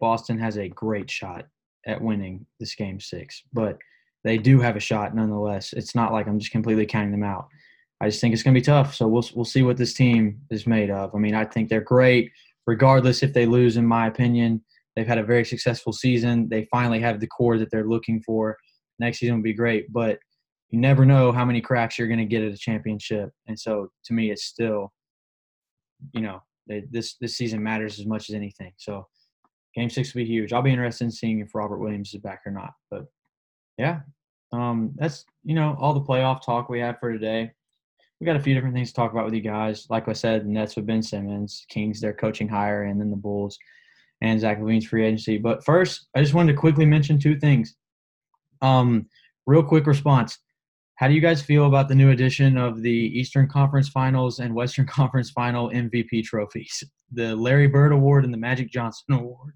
[0.00, 1.46] Boston has a great shot
[1.86, 3.78] at winning this game six, but
[4.24, 5.72] they do have a shot nonetheless.
[5.72, 7.46] It's not like I'm just completely counting them out.
[8.00, 8.96] I just think it's going to be tough.
[8.96, 11.14] So we'll we'll see what this team is made of.
[11.14, 12.32] I mean, I think they're great,
[12.66, 13.76] regardless if they lose.
[13.76, 14.64] In my opinion,
[14.96, 16.48] they've had a very successful season.
[16.48, 18.56] They finally have the core that they're looking for.
[18.98, 20.18] Next season will be great, but
[20.70, 23.30] you never know how many cracks you're going to get at a championship.
[23.46, 24.92] And so, to me, it's still,
[26.12, 28.72] you know, this this season matters as much as anything.
[28.76, 29.06] So
[29.74, 30.52] Game six will be huge.
[30.52, 32.72] I'll be interested in seeing if Robert Williams is back or not.
[32.90, 33.06] But
[33.78, 34.00] yeah,
[34.52, 37.50] um, that's you know all the playoff talk we had for today.
[38.20, 39.86] We got a few different things to talk about with you guys.
[39.90, 43.58] Like I said, Nets with Ben Simmons, Kings their coaching hire, and then the Bulls
[44.20, 45.38] and Zach LaVine's free agency.
[45.38, 47.74] But first, I just wanted to quickly mention two things.
[48.62, 49.06] Um,
[49.46, 50.38] real quick response.
[50.96, 54.54] How do you guys feel about the new addition of the Eastern Conference Finals and
[54.54, 56.84] Western Conference Final MVP trophies?
[57.10, 59.54] The Larry Bird Award and the Magic Johnson Award.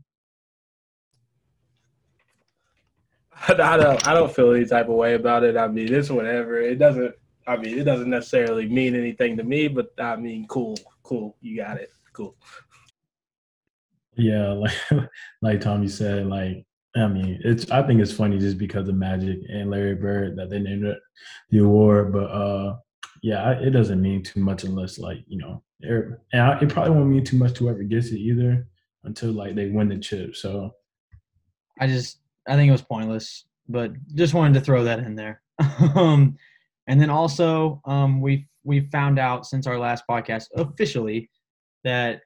[3.48, 5.56] I don't I don't feel any type of way about it.
[5.56, 6.58] I mean, it's whatever.
[6.60, 7.14] It doesn't.
[7.46, 11.36] I mean, it doesn't necessarily mean anything to me, but I mean, cool, cool.
[11.40, 11.90] You got it.
[12.12, 12.34] Cool.
[14.16, 15.08] Yeah, like
[15.42, 16.64] like Tommy said, like
[16.96, 20.50] I mean, it's I think it's funny just because of Magic and Larry Bird that
[20.50, 20.98] they named it
[21.50, 22.76] the award, but uh,
[23.22, 27.24] yeah, it doesn't mean too much unless like you know, and it probably won't mean
[27.24, 28.66] too much to whoever gets it either
[29.04, 30.36] until like they win the chip.
[30.36, 30.74] So
[31.80, 35.42] I just I think it was pointless, but just wanted to throw that in there.
[35.94, 36.36] um,
[36.86, 41.30] and then also, um, we we found out since our last podcast officially
[41.84, 42.22] that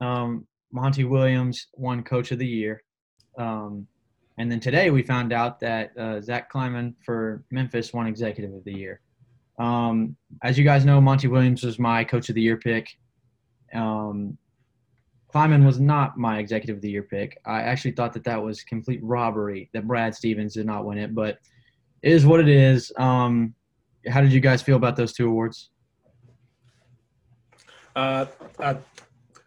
[0.00, 2.82] um, Monty Williams won Coach of the Year.
[3.38, 3.86] Um,
[4.40, 8.64] and then today we found out that uh, Zach Kleiman for Memphis won Executive of
[8.64, 9.02] the Year.
[9.58, 12.88] Um, as you guys know, Monty Williams was my Coach of the Year pick.
[13.74, 14.38] Um,
[15.28, 17.38] Kleiman was not my executive of the year pick.
[17.44, 21.14] I actually thought that that was complete robbery that Brad Stevens did not win it,
[21.14, 21.38] but
[22.02, 22.90] it is what it is.
[22.96, 23.54] Um,
[24.08, 25.68] how did you guys feel about those two awards?
[27.94, 28.24] Uh,
[28.58, 28.78] I,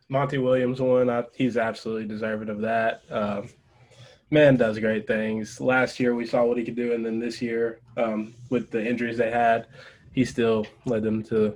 [0.07, 1.09] Monty Williams won.
[1.09, 3.01] I, he's absolutely deserving of that.
[3.09, 3.41] Uh,
[4.33, 5.61] man does great things.
[5.61, 8.85] Last year we saw what he could do, and then this year, um, with the
[8.85, 9.67] injuries they had,
[10.11, 11.55] he still led them to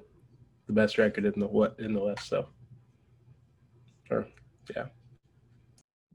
[0.68, 2.30] the best record in the what in the West.
[2.30, 2.48] So
[4.12, 4.28] or
[4.74, 4.86] yeah.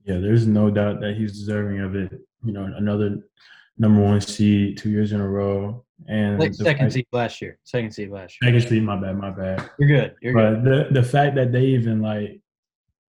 [0.04, 2.12] Yeah, there's no doubt that he's deserving of it.
[2.44, 3.18] You know, another
[3.78, 5.84] number one seed two years in a row.
[6.08, 7.58] And like second fact, seed last year.
[7.62, 8.52] Second seed last year.
[8.52, 9.70] Second seed, my bad, my bad.
[9.78, 10.14] You're good.
[10.20, 10.88] You're but good.
[10.88, 12.41] the the fact that they even like,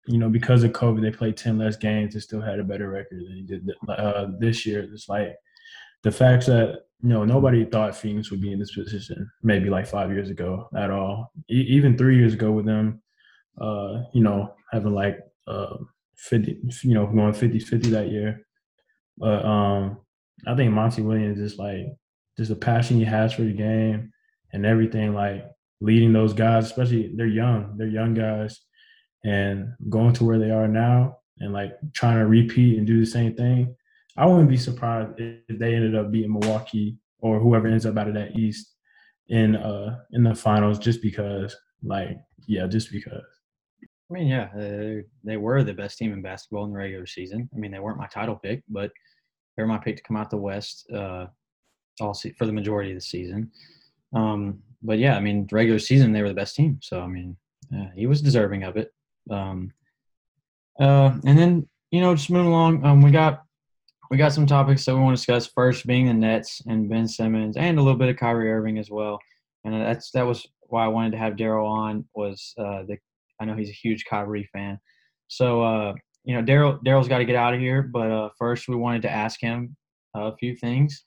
[0.07, 2.91] you know, because of COVID, they played ten less games and still had a better
[2.91, 4.89] record than he did uh, this year.
[4.93, 5.37] It's like
[6.03, 9.87] the fact that you know nobody thought Phoenix would be in this position maybe like
[9.87, 11.33] five years ago at all.
[11.51, 13.01] E- even three years ago with them,
[13.61, 15.77] uh, you know, having like uh,
[16.17, 18.47] 50, you know, going 50 50 that year.
[19.19, 19.99] But um,
[20.47, 21.87] I think Monty Williams is like
[22.37, 24.13] just the passion he has for the game
[24.53, 25.45] and everything, like
[25.81, 28.61] leading those guys, especially they're young, they're young guys,
[29.25, 33.07] and going to where they are now and like trying to repeat and do the
[33.07, 33.75] same thing.
[34.17, 38.09] I wouldn't be surprised if they ended up beating Milwaukee or whoever ends up out
[38.09, 38.75] of that East
[39.29, 43.23] in uh in the finals just because like yeah just because
[44.13, 44.49] I mean, yeah,
[45.25, 47.49] they were the best team in basketball in the regular season.
[47.55, 48.91] I mean, they weren't my title pick, but
[49.57, 51.29] they were my pick to come out the West uh,
[51.99, 53.51] all se- for the majority of the season.
[54.15, 56.79] Um, but yeah, I mean, regular season they were the best team.
[56.83, 57.37] So I mean,
[57.75, 58.93] uh, he was deserving of it.
[59.31, 59.73] Um,
[60.81, 63.43] uh, and then you know, just moving along, um, we got
[64.11, 65.47] we got some topics that we want to discuss.
[65.47, 68.91] First, being the Nets and Ben Simmons, and a little bit of Kyrie Irving as
[68.91, 69.19] well.
[69.65, 72.99] And that's that was why I wanted to have Daryl on was uh, the
[73.41, 74.79] I know he's a huge Kyrie fan.
[75.29, 75.95] So, uh,
[76.25, 77.83] you know, Daryl Daryl's got to get out of here.
[77.83, 79.77] But uh, first, we wanted to ask him
[80.15, 81.05] a few things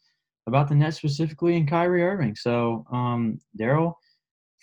[0.47, 2.35] about the Nets specifically and Kyrie Irving.
[2.35, 3.95] So, um, Daryl,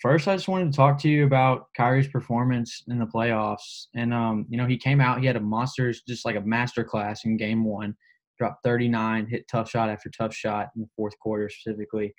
[0.01, 3.87] first, I just wanted to talk to you about Kyrie's performance in the playoffs.
[3.95, 6.83] And um, you know, he came out, he had a monsters, just like a master
[6.83, 7.95] class in game one,
[8.37, 12.13] dropped 39, hit tough shot after tough shot in the fourth quarter specifically.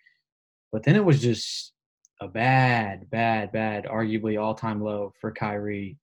[0.72, 1.72] But then it was just
[2.20, 5.98] a bad, bad, bad, arguably all time low for Kyrie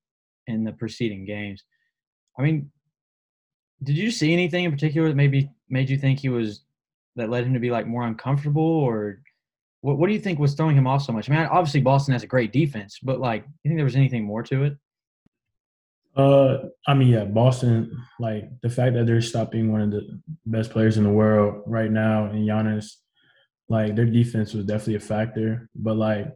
[0.48, 1.64] in the preceding games.
[2.38, 2.72] I mean,
[3.84, 6.62] did you see anything in particular that maybe made you think he was
[7.16, 9.22] that led him to be like more uncomfortable or
[9.82, 11.30] what, what do you think was throwing him off so much?
[11.30, 14.24] I mean, obviously Boston has a great defense, but like, you think there was anything
[14.24, 14.78] more to it?
[16.16, 16.58] Uh,
[16.88, 17.98] I mean, yeah, Boston.
[18.20, 21.90] Like the fact that they're stopping one of the best players in the world right
[21.90, 22.96] now, and Giannis,
[23.70, 25.70] like their defense was definitely a factor.
[25.74, 26.28] But like,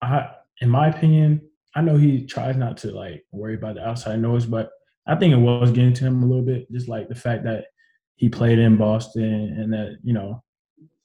[0.00, 0.30] I,
[0.60, 1.42] in my opinion,
[1.74, 4.70] I know he tries not to like worry about the outside noise, but
[5.08, 6.70] I think it was getting to him a little bit.
[6.70, 7.66] Just like the fact that
[8.14, 10.42] he played in Boston and that you know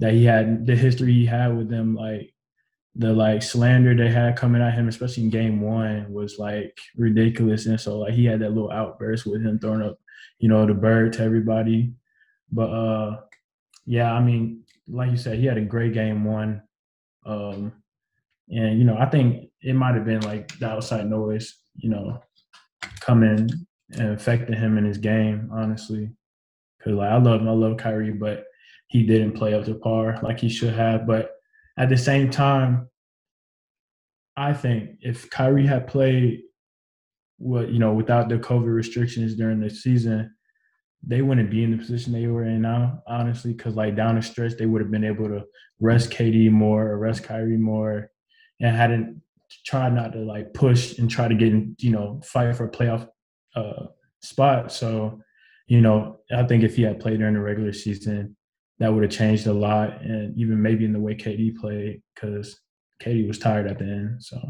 [0.01, 2.33] that he had the history he had with them, like
[2.95, 7.67] the like slander they had coming at him, especially in game one, was like ridiculous.
[7.67, 9.99] And so like he had that little outburst with him throwing up,
[10.39, 11.93] you know, the bird to everybody.
[12.51, 13.21] But uh
[13.85, 16.63] yeah, I mean, like you said, he had a great game one.
[17.23, 17.71] Um
[18.49, 22.21] and you know, I think it might have been like the outside noise, you know,
[22.99, 23.49] coming
[23.91, 26.09] and affecting him in his game, honestly.
[26.83, 28.45] Cause like I love I love Kyrie, but
[28.91, 31.07] he didn't play up to par like he should have.
[31.07, 31.31] But
[31.77, 32.89] at the same time,
[34.35, 36.41] I think if Kyrie had played
[37.37, 40.35] what you know without the COVID restrictions during the season,
[41.01, 44.21] they wouldn't be in the position they were in now, honestly, because like down the
[44.21, 45.43] stretch they would have been able to
[45.79, 48.11] rest KD more, rest Kyrie more,
[48.59, 49.21] and hadn't
[49.65, 53.07] tried not to like push and try to get you know, fight for a playoff
[53.55, 53.85] uh,
[54.21, 54.73] spot.
[54.73, 55.21] So,
[55.67, 58.35] you know, I think if he had played during the regular season,
[58.82, 62.59] that would have changed a lot, and even maybe in the way KD played because
[62.99, 64.23] KD was tired at the end.
[64.23, 64.41] So,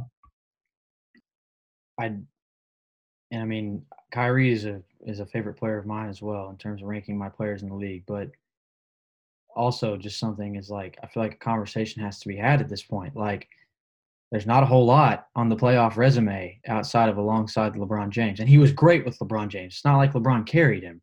[2.00, 2.26] I, and
[3.42, 6.82] I mean, Kyrie is a is a favorite player of mine as well in terms
[6.82, 8.30] of ranking my players in the league, but
[9.54, 12.70] also just something is like I feel like a conversation has to be had at
[12.70, 13.18] this point.
[13.18, 13.50] Like,
[14.32, 18.48] there's not a whole lot on the playoff resume outside of alongside LeBron James, and
[18.48, 19.74] he was great with LeBron James.
[19.74, 21.02] It's not like LeBron carried him,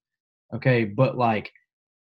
[0.55, 1.53] okay, but like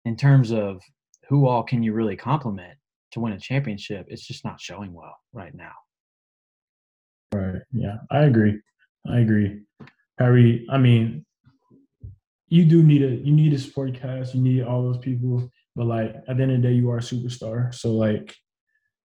[0.03, 0.81] in terms of
[1.29, 2.77] who all can you really compliment
[3.11, 4.05] to win a championship?
[4.09, 5.73] It's just not showing well right now.
[7.33, 7.61] Right.
[7.71, 8.61] Yeah, I agree.
[9.07, 9.61] I agree.
[10.17, 11.25] Harry, I mean,
[12.47, 14.35] you do need a you need a support cast.
[14.35, 16.97] You need all those people, but like at the end of the day, you are
[16.97, 17.73] a superstar.
[17.73, 18.35] So like,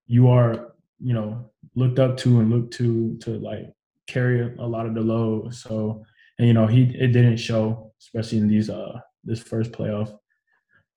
[0.07, 3.73] you are you know looked up to and looked to to like
[4.07, 5.53] carry a lot of the load.
[5.53, 6.05] So
[6.37, 10.17] and you know he it didn't show, especially in these uh this first playoff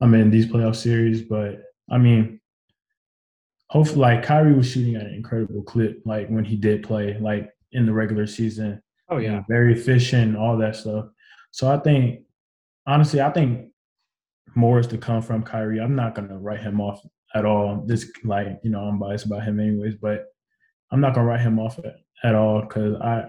[0.04, 1.22] I'm in these playoff series.
[1.22, 2.38] But I mean,
[3.68, 7.48] hopefully, like Kyrie was shooting at an incredible clip, like when he did play, like
[7.72, 8.82] in the regular season.
[9.08, 11.06] Oh yeah, very efficient, all that stuff.
[11.52, 12.20] So I think,
[12.86, 13.70] honestly, I think
[14.54, 15.80] more is to come from Kyrie.
[15.80, 17.00] I'm not gonna write him off
[17.34, 17.82] at all.
[17.86, 20.26] This like you know I'm biased about him anyways, but
[20.90, 23.24] I'm not gonna write him off at, at all because I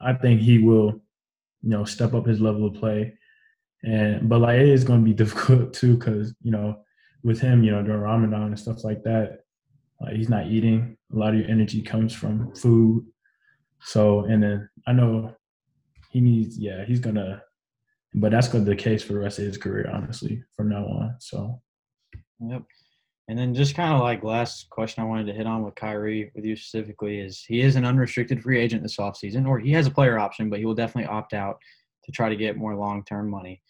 [0.00, 1.02] I think he will
[1.62, 3.12] you know step up his level of play
[3.84, 6.78] and but like it is going to be difficult too because you know
[7.22, 9.40] with him, you know during Ramadan and stuff like that,
[10.00, 10.96] like he's not eating.
[11.12, 13.04] A lot of your energy comes from food.
[13.80, 15.34] So and then I know
[16.10, 16.58] he needs.
[16.58, 17.42] Yeah, he's gonna.
[18.14, 20.84] But that's gonna be the case for the rest of his career, honestly, from now
[20.84, 21.16] on.
[21.18, 21.60] So.
[22.40, 22.62] Yep.
[23.28, 26.30] And then just kind of like last question I wanted to hit on with Kyrie
[26.34, 29.86] with you specifically is he is an unrestricted free agent this offseason, or he has
[29.86, 31.56] a player option, but he will definitely opt out
[32.04, 33.62] to try to get more long term money.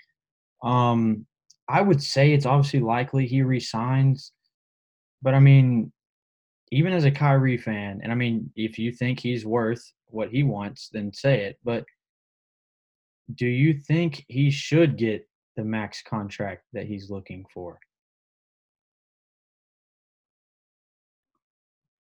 [0.65, 1.27] Um,
[1.69, 4.33] I would say it's obviously likely he resigns,
[5.23, 5.93] but I mean,
[6.73, 10.43] even as a Kyrie fan, and I mean, if you think he's worth what he
[10.43, 11.59] wants, then say it.
[11.65, 11.85] But
[13.35, 17.79] do you think he should get the max contract that he's looking for?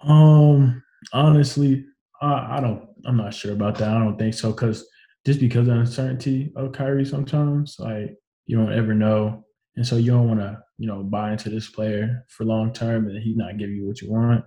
[0.00, 1.86] Um, honestly,
[2.20, 2.88] I, I don't.
[3.06, 3.88] I'm not sure about that.
[3.88, 4.86] I don't think so because
[5.26, 8.16] just because of uncertainty of Kyrie, sometimes like
[8.46, 9.44] you don't ever know.
[9.76, 13.08] And so you don't want to, you know, buy into this player for long term
[13.08, 14.44] and he not give you what you want.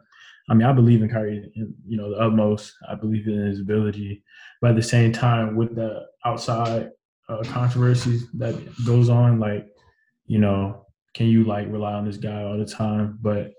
[0.50, 2.74] I mean, I believe in Kyrie, you know, the utmost.
[2.88, 4.24] I believe in his ability,
[4.62, 6.91] but at the same time, with the outside
[7.28, 9.68] uh, controversies that goes on, like,
[10.26, 13.20] you know, can you like rely on this guy all the time?
[13.22, 13.52] But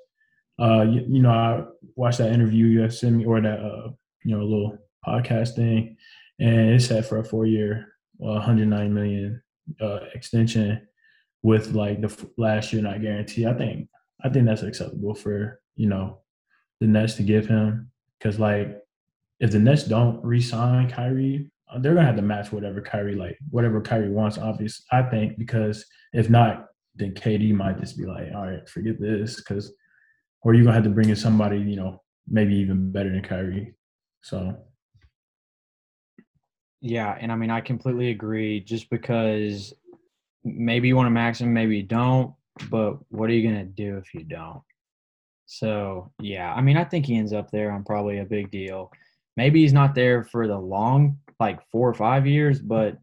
[0.59, 1.65] uh, you, you know, I
[1.95, 3.91] watched that interview you sent me, or that uh,
[4.25, 5.97] you know, a little podcast thing,
[6.41, 7.87] and it said for a four-year,
[8.17, 9.43] well, 109 million
[9.81, 10.87] uh, extension
[11.43, 13.47] with like the last year not guarantee.
[13.47, 13.89] I think
[14.25, 16.21] I think that's acceptable for you know
[16.81, 17.91] the Nets to give him.
[18.19, 18.81] because like
[19.41, 23.39] if the Nets don't re-sign Kyrie, uh, they're gonna have to match whatever Kyrie like
[23.51, 24.39] whatever Kyrie wants.
[24.39, 26.67] Obviously, I think because if not,
[26.97, 29.73] then KD might just be like, all right, forget this, because
[30.43, 33.75] or you're gonna have to bring in somebody you know maybe even better than Kyrie.
[34.23, 34.57] So
[36.81, 38.61] Yeah, and I mean I completely agree.
[38.61, 39.75] Just because
[40.45, 42.35] maybe you want to max him, maybe you don't.
[42.71, 44.63] But what are you gonna do if you don't?
[45.47, 48.93] So yeah, I mean I think he ends up there on probably a big deal.
[49.37, 52.99] Maybe he's not there for the long, like four or five years, but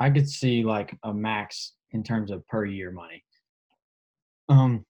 [0.00, 3.22] I could see like a max in terms of per year money.
[4.48, 4.84] Um,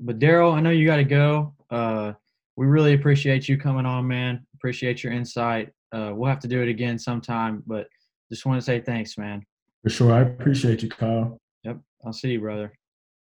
[0.00, 1.54] but Daryl, I know you got to go.
[1.70, 2.12] Uh,
[2.56, 4.46] we really appreciate you coming on, man.
[4.54, 5.70] Appreciate your insight.
[5.94, 7.86] Uh, we'll have to do it again sometime, but
[8.28, 9.44] just want to say thanks, man.
[9.82, 11.38] for sure, I appreciate you, Kyle.
[11.62, 12.72] Yep, I'll see you, brother.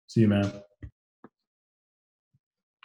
[0.07, 0.53] See you, man.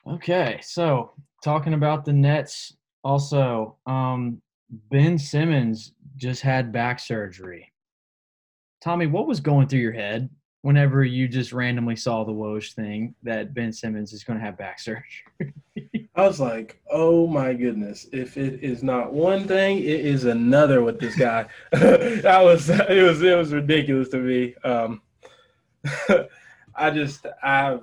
[0.09, 1.13] Okay, so
[1.45, 4.43] talking about the Nets, also, um,
[4.91, 7.73] Ben Simmons just had back surgery.
[8.81, 10.29] Tommy, what was going through your head
[10.67, 14.59] whenever you just randomly saw the Woj thing that Ben Simmons is going to have
[14.59, 15.55] back surgery?
[16.17, 18.09] I was like, oh my goodness.
[18.11, 21.47] If it is not one thing, it is another with this guy.
[21.71, 24.57] that was it was it was ridiculous to me.
[24.65, 25.03] Um
[26.75, 27.83] I just I have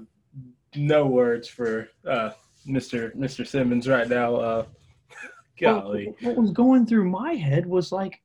[0.76, 2.32] no words for uh
[2.68, 3.16] Mr.
[3.16, 3.48] Mr.
[3.48, 4.36] Simmons right now.
[4.36, 4.66] Uh
[5.58, 6.08] golly.
[6.20, 8.22] What, what was going through my head was like,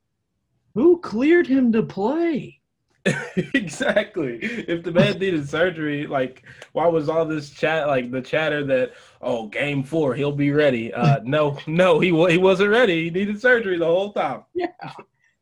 [0.73, 2.58] who cleared him to play?
[3.53, 4.39] exactly.
[4.41, 6.43] If the man needed surgery, like
[6.73, 10.93] why was all this chat like the chatter that oh game four he'll be ready?
[10.93, 13.05] Uh no, no, he he wasn't ready.
[13.05, 14.43] He needed surgery the whole time.
[14.53, 14.67] Yeah.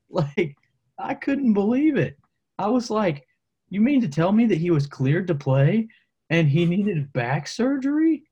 [0.09, 0.55] Like,
[0.97, 2.17] I couldn't believe it.
[2.57, 3.27] I was like,
[3.69, 5.89] you mean to tell me that he was cleared to play
[6.29, 8.23] and he needed back surgery?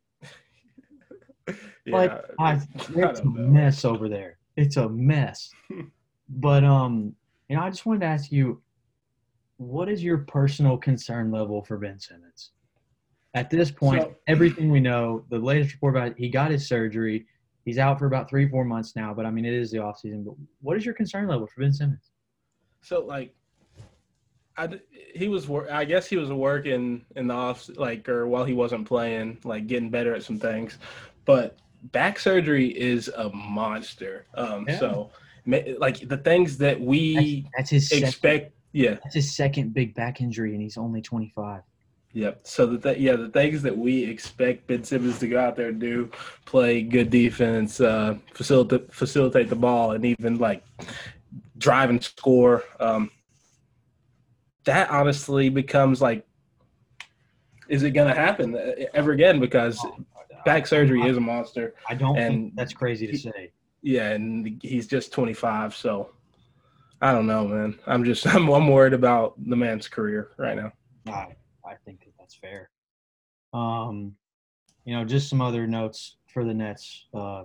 [1.86, 2.62] Like, I, I
[2.96, 3.32] it's a know.
[3.32, 4.38] mess over there.
[4.56, 5.52] It's a mess.
[6.30, 7.14] but, um,
[7.50, 8.62] you know, I just wanted to ask you,
[9.58, 12.51] what is your personal concern level for Ben Simmons?
[13.34, 17.26] At this point, So- everything we know, the latest report about he got his surgery.
[17.66, 20.24] He's out for about three, four months now, but I mean, it is the offseason.
[20.24, 22.12] But what is your concern level for Ben Simmons?
[22.82, 23.34] So like,
[24.58, 24.80] I,
[25.14, 28.88] he was I guess he was working in the off like or while he wasn't
[28.88, 30.78] playing, like getting better at some things,
[31.26, 31.58] but
[31.91, 34.28] back surgery is a monster.
[34.36, 34.80] Um, Yeah.
[34.80, 35.12] so
[35.78, 40.52] like the things that we that's his expect, yeah, that's his second big back injury,
[40.52, 41.62] and he's only 25.
[42.12, 42.42] Yep.
[42.44, 45.70] So the th- yeah, the things that we expect Ben Simmons to go out there
[45.70, 46.12] and do,
[46.44, 50.62] play good defense, uh, facilitate facilitate the ball, and even like
[51.58, 52.64] drive and score.
[52.82, 53.12] Um,
[54.66, 56.28] that honestly becomes like,
[57.70, 59.40] is it going to happen uh, ever again?
[59.40, 59.80] Because
[60.44, 61.76] back surgery is a monster.
[61.90, 63.52] I don't think and that's crazy to say.
[63.82, 66.14] Yeah, and he's just 25, so
[67.06, 67.78] I don't know, man.
[67.86, 70.72] I'm just I'm, I'm worried about the man's career right now.
[71.08, 72.72] I, I think that that's fair.
[73.53, 74.14] Um,
[74.86, 77.06] you know, just some other notes for the Nets.
[77.14, 77.43] Uh,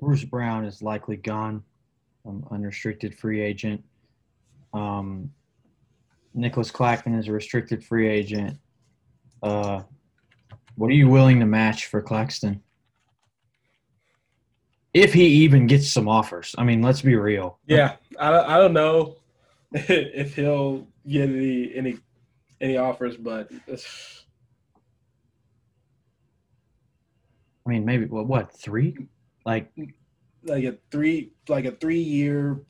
[0.00, 1.62] Bruce Brown is likely gone,
[2.26, 3.84] um, unrestricted free agent.
[4.72, 5.30] Um,
[6.32, 8.56] Nicholas Claxton is a restricted free agent.
[9.42, 9.82] Uh,
[10.76, 12.62] what are you willing to match for Claxton?
[14.94, 16.54] If he even gets some offers.
[16.56, 17.58] I mean, let's be real.
[17.66, 19.16] Yeah, I don't, I don't know
[19.72, 21.98] if he'll get any any
[22.60, 23.50] any offers, but
[27.66, 28.96] I mean, maybe what, what three?
[29.44, 29.70] Like,
[30.44, 32.60] like a three like a three year,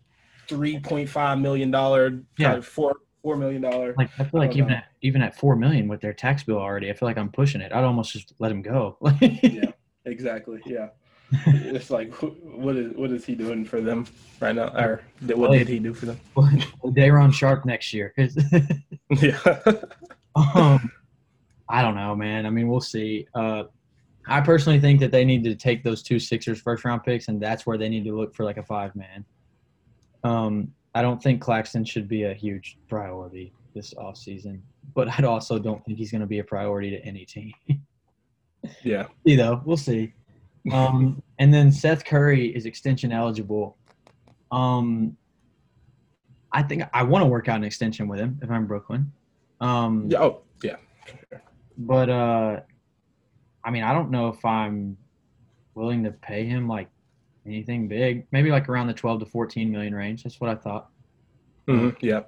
[0.49, 2.61] three point five million dollar, Yeah.
[2.63, 3.95] four four million dollar.
[3.99, 4.77] Like I feel like don't even know.
[4.77, 7.61] at even at four million with their tax bill already, I feel like I'm pushing
[7.61, 7.73] it.
[7.73, 8.97] I'd almost just let him go.
[9.21, 9.73] Yeah,
[10.07, 10.61] exactly.
[10.65, 10.89] Yeah,
[11.33, 14.07] it's like what is what is he doing for them
[14.41, 15.03] right now, or
[15.35, 16.21] what did he do for them?
[16.93, 18.15] Day'Ron Sharpe next year.
[19.21, 19.39] Yeah,
[20.35, 20.91] um,
[21.69, 22.47] I don't know, man.
[22.47, 23.29] I mean, we'll see.
[23.35, 23.65] Uh,
[24.27, 27.41] I personally think that they need to take those two Sixers first round picks, and
[27.41, 29.25] that's where they need to look for like a five man.
[30.25, 34.61] Um, I don't think Claxton should be a huge priority this offseason,
[34.95, 37.53] but I also don't think he's going to be a priority to any team.
[38.83, 39.07] yeah.
[39.25, 40.15] you know We'll see.
[40.73, 43.77] Um, and then Seth Curry is extension eligible.
[44.51, 45.17] Um,
[46.53, 49.13] I think I want to work out an extension with him if I'm Brooklyn.
[49.61, 50.21] Um, Yeah.
[50.21, 50.77] Oh, yeah.
[51.77, 52.61] but uh,
[53.65, 54.97] I mean, I don't know if I'm
[55.75, 56.89] willing to pay him like
[57.45, 58.27] anything big.
[58.31, 60.23] Maybe like around the 12 to 14 million range.
[60.23, 60.89] That's what I thought.
[61.67, 62.21] Mhm, Yeah.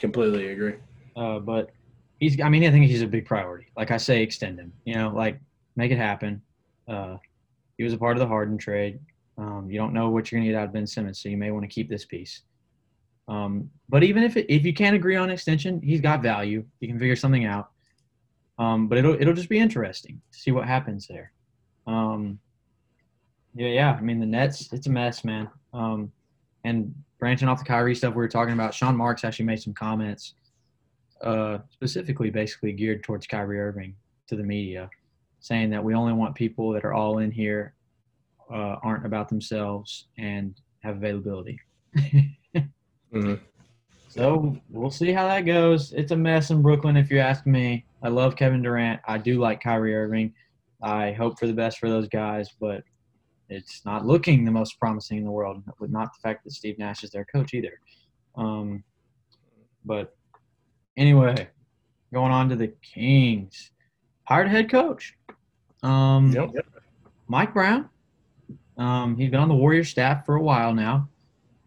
[0.00, 0.74] Completely agree.
[1.14, 1.70] Uh, but
[2.18, 2.40] he's.
[2.40, 3.66] I mean, I think he's a big priority.
[3.76, 4.72] Like I say, extend him.
[4.84, 5.38] You know, like
[5.76, 6.42] make it happen.
[6.88, 7.18] Uh,
[7.78, 9.00] he was a part of the Harden trade.
[9.36, 11.36] Um, you don't know what you're going to get out of Ben Simmons, so you
[11.36, 12.42] may want to keep this piece.
[13.26, 16.64] Um, but even if it, if you can't agree on extension, he's got value.
[16.80, 17.70] You can figure something out.
[18.58, 21.32] Um, but it'll it'll just be interesting to see what happens there.
[21.86, 22.38] Um,
[23.54, 23.92] yeah, yeah.
[23.92, 25.48] I mean, the Nets, it's a mess, man.
[25.72, 26.12] Um,
[26.64, 29.74] and branching off the Kyrie stuff we were talking about, Sean Marks actually made some
[29.74, 30.34] comments,
[31.22, 33.94] uh, specifically basically geared towards Kyrie Irving
[34.28, 34.88] to the media,
[35.44, 37.74] saying that we only want people that are all in here,
[38.50, 41.60] uh, aren't about themselves, and have availability.
[41.98, 43.34] mm-hmm.
[44.08, 45.92] So we'll see how that goes.
[45.92, 47.84] It's a mess in Brooklyn, if you ask me.
[48.02, 49.02] I love Kevin Durant.
[49.06, 50.32] I do like Kyrie Irving.
[50.82, 52.82] I hope for the best for those guys, but
[53.50, 55.62] it's not looking the most promising in the world.
[55.78, 57.78] With not the fact that Steve Nash is their coach either.
[58.34, 58.82] Um,
[59.84, 60.16] but
[60.96, 61.50] anyway,
[62.14, 63.72] going on to the Kings.
[64.26, 65.14] Hired head coach.
[65.84, 66.66] Um, Yep.
[67.28, 67.88] Mike Brown.
[68.76, 71.08] Um, he's been on the Warriors staff for a while now,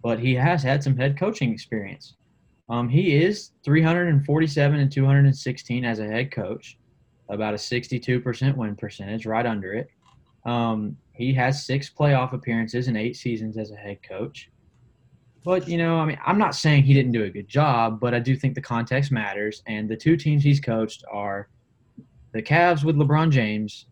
[0.03, 2.15] but he has had some head coaching experience.
[2.69, 6.77] Um, he is 347 and 216 as a head coach,
[7.29, 9.89] about a 62% win percentage, right under it.
[10.45, 14.49] Um, he has six playoff appearances and eight seasons as a head coach.
[15.45, 18.13] But, you know, I mean, I'm not saying he didn't do a good job, but
[18.13, 19.63] I do think the context matters.
[19.65, 21.47] And the two teams he's coached are
[22.33, 23.85] the Cavs with LeBron James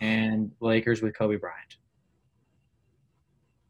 [0.00, 1.76] and Lakers with Kobe Bryant.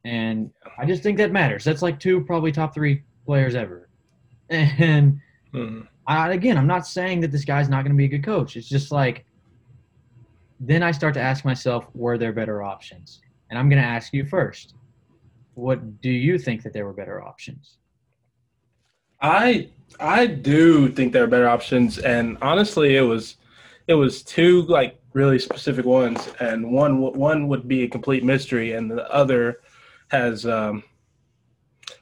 [0.05, 1.65] And I just think that matters.
[1.65, 3.89] That's like two probably top three players ever.
[4.51, 5.21] And
[5.55, 5.83] Mm-hmm.
[6.07, 8.57] I, again, I'm not saying that this guy's not going to be a good coach.
[8.57, 9.25] It's just like,
[10.59, 13.21] then I start to ask myself, were there better options?
[13.49, 14.75] And I'm going to ask you first.
[15.55, 17.79] What do you think that there were better options?
[19.21, 19.69] I
[19.99, 23.37] I do think there are better options, and honestly, it was
[23.87, 28.73] it was two like really specific ones, and one one would be a complete mystery,
[28.73, 29.61] and the other
[30.09, 30.83] has um,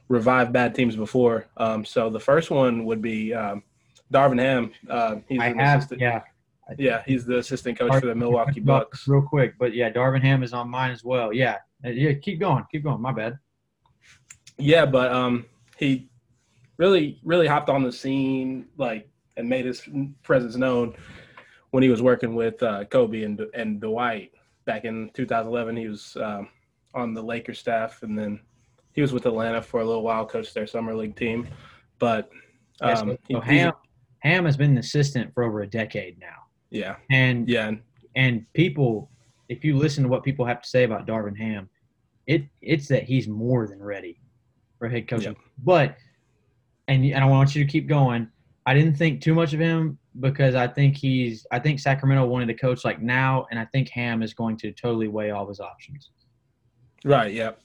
[0.07, 1.47] revived bad teams before.
[1.57, 3.63] Um, so the first one would be um,
[4.13, 4.71] Darvin Ham.
[4.89, 6.21] Uh, he's I have, assistant, yeah,
[6.77, 9.07] yeah, he's the assistant coach for the Milwaukee Bucks.
[9.07, 11.33] real quick, but yeah, Darvin Ham is on mine as well.
[11.33, 13.01] Yeah, Uh, yeah, keep going, keep going.
[13.01, 13.39] My bad.
[14.57, 15.45] Yeah, but um,
[15.77, 16.09] he
[16.77, 19.87] really, really hopped on the scene, like, and made his
[20.21, 20.95] presence known
[21.71, 24.31] when he was working with uh, Kobe and and Dwight
[24.65, 25.75] back in 2011.
[25.77, 26.49] He was um,
[26.93, 28.39] on the Lakers staff, and then
[28.93, 31.47] he was with Atlanta for a little while, coached their summer league team.
[31.99, 32.29] But
[32.81, 33.73] Yeah, so- um, he- so he- Ham,
[34.19, 36.35] Ham has been an assistant for over a decade now,
[36.71, 37.81] yeah, and yeah, and-
[38.15, 39.09] and people,
[39.49, 41.69] if you listen to what people have to say about Darvin Ham,
[42.27, 44.19] it it's that he's more than ready
[44.77, 45.35] for head coaching.
[45.63, 45.95] But
[46.87, 48.27] and and I want you to keep going.
[48.65, 52.47] I didn't think too much of him because I think he's I think Sacramento wanted
[52.47, 55.59] to coach like now, and I think Ham is going to totally weigh all his
[55.59, 56.11] options.
[57.05, 57.33] Right.
[57.33, 57.61] Yep.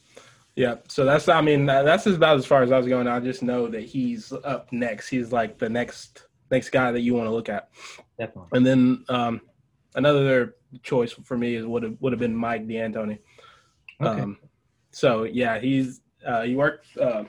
[0.56, 0.76] Yeah.
[0.88, 3.08] So that's, I mean, that's about as far as I was going.
[3.08, 5.08] I just know that he's up next.
[5.08, 7.70] He's like the next, next guy that you want to look at.
[8.20, 8.56] Definitely.
[8.56, 9.40] And then um,
[9.96, 13.18] another choice for me is would have, would have been Mike D'Antoni.
[14.00, 14.20] Okay.
[14.20, 14.38] Um,
[14.92, 17.24] so yeah, he's, uh, he worked, uh,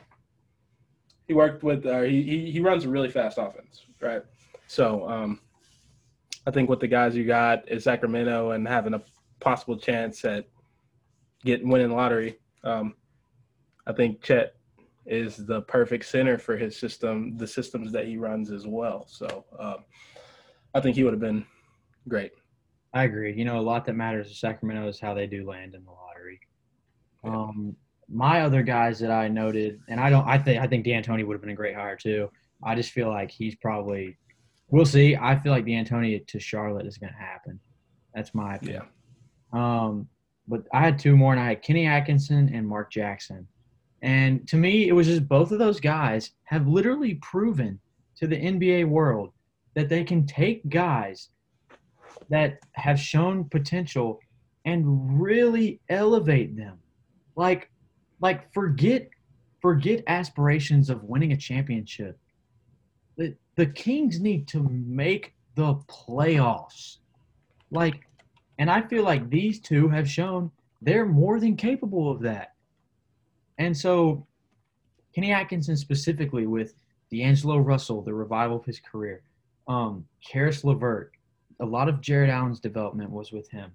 [1.28, 3.86] he worked with, uh, he, he, he runs a really fast offense.
[3.99, 4.22] Right.
[4.68, 5.39] So um,
[6.47, 9.01] I think with the guys you got is Sacramento and having a
[9.39, 10.45] possible chance at
[11.43, 12.39] getting winning the lottery.
[12.63, 12.95] Um,
[13.88, 14.55] I think Chet
[15.05, 19.05] is the perfect center for his system, the systems that he runs as well.
[19.07, 19.86] So um,
[20.74, 21.45] I think he would have been
[22.07, 22.32] great.
[22.93, 23.34] I agree.
[23.34, 25.91] You know, a lot that matters to Sacramento is how they do land in the
[25.91, 26.39] lottery.
[27.24, 27.76] Um,
[28.07, 31.34] my other guys that I noted, and I don't, I think I think D'Antoni would
[31.34, 32.32] have been a great hire too.
[32.63, 34.18] I just feel like he's probably,
[34.70, 35.16] we'll see.
[35.16, 37.59] I feel like D'Antoni to Charlotte is going to happen.
[38.13, 38.84] That's my opinion.
[39.53, 39.86] Yeah.
[39.86, 40.07] Um,
[40.47, 43.47] but I had two more, and I had Kenny Atkinson and Mark Jackson.
[44.01, 47.80] And to me, it was just both of those guys have literally proven
[48.18, 49.32] to the NBA world
[49.74, 51.30] that they can take guys
[52.30, 54.20] that have shown potential
[54.66, 56.80] and really elevate them.
[57.36, 57.70] Like,
[58.22, 59.09] like forget,
[59.61, 62.18] forget aspirations of winning a championship.
[63.55, 66.97] The, Kings need to make the playoffs.
[67.71, 68.07] Like,
[68.59, 70.51] and I feel like these two have shown
[70.81, 72.53] they're more than capable of that.
[73.57, 74.27] And so,
[75.13, 76.75] Kenny Atkinson specifically with
[77.11, 79.23] D'Angelo Russell, the revival of his career,
[79.67, 81.11] um, Caris LeVert,
[81.61, 83.71] a lot of Jarrett Allen's development was with him.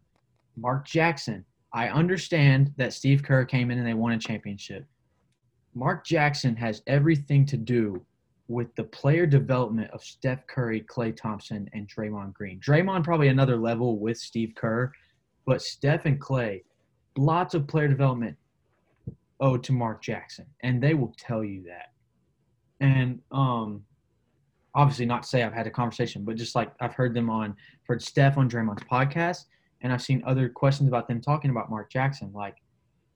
[0.56, 4.84] Mark Jackson, I understand that Steve Kerr came in and they won a championship.
[5.74, 8.04] Mark Jackson has everything to do
[8.50, 12.58] with the player development of Steph Curry, Klay Thompson, and Draymond Green.
[12.58, 14.90] Draymond probably another level with Steve Kerr,
[15.46, 16.64] but Steph and Clay,
[17.16, 18.36] lots of player development.
[19.40, 21.92] owed to Mark Jackson, and they will tell you that.
[22.84, 23.84] And um,
[24.74, 27.54] obviously, not to say I've had a conversation, but just like I've heard them on,
[27.84, 29.44] heard Steph on Draymond's podcast,
[29.82, 32.32] and I've seen other questions about them talking about Mark Jackson.
[32.34, 32.56] Like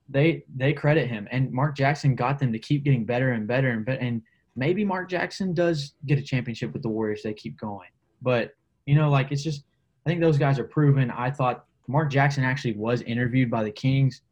[0.09, 3.71] they they credit him, and Mark Jackson got them to keep getting better and better
[3.71, 4.01] and better.
[4.01, 4.23] And
[4.57, 7.23] maybe Mark Jackson does get a championship with the Warriors.
[7.23, 7.89] They keep going,
[8.23, 8.53] but
[8.87, 9.65] you know, like it's just
[10.07, 11.11] I think those guys are proven.
[11.11, 14.23] I thought Mark Jackson actually was interviewed by the Kings.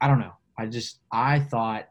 [0.00, 0.32] I don't know.
[0.58, 1.88] I just I thought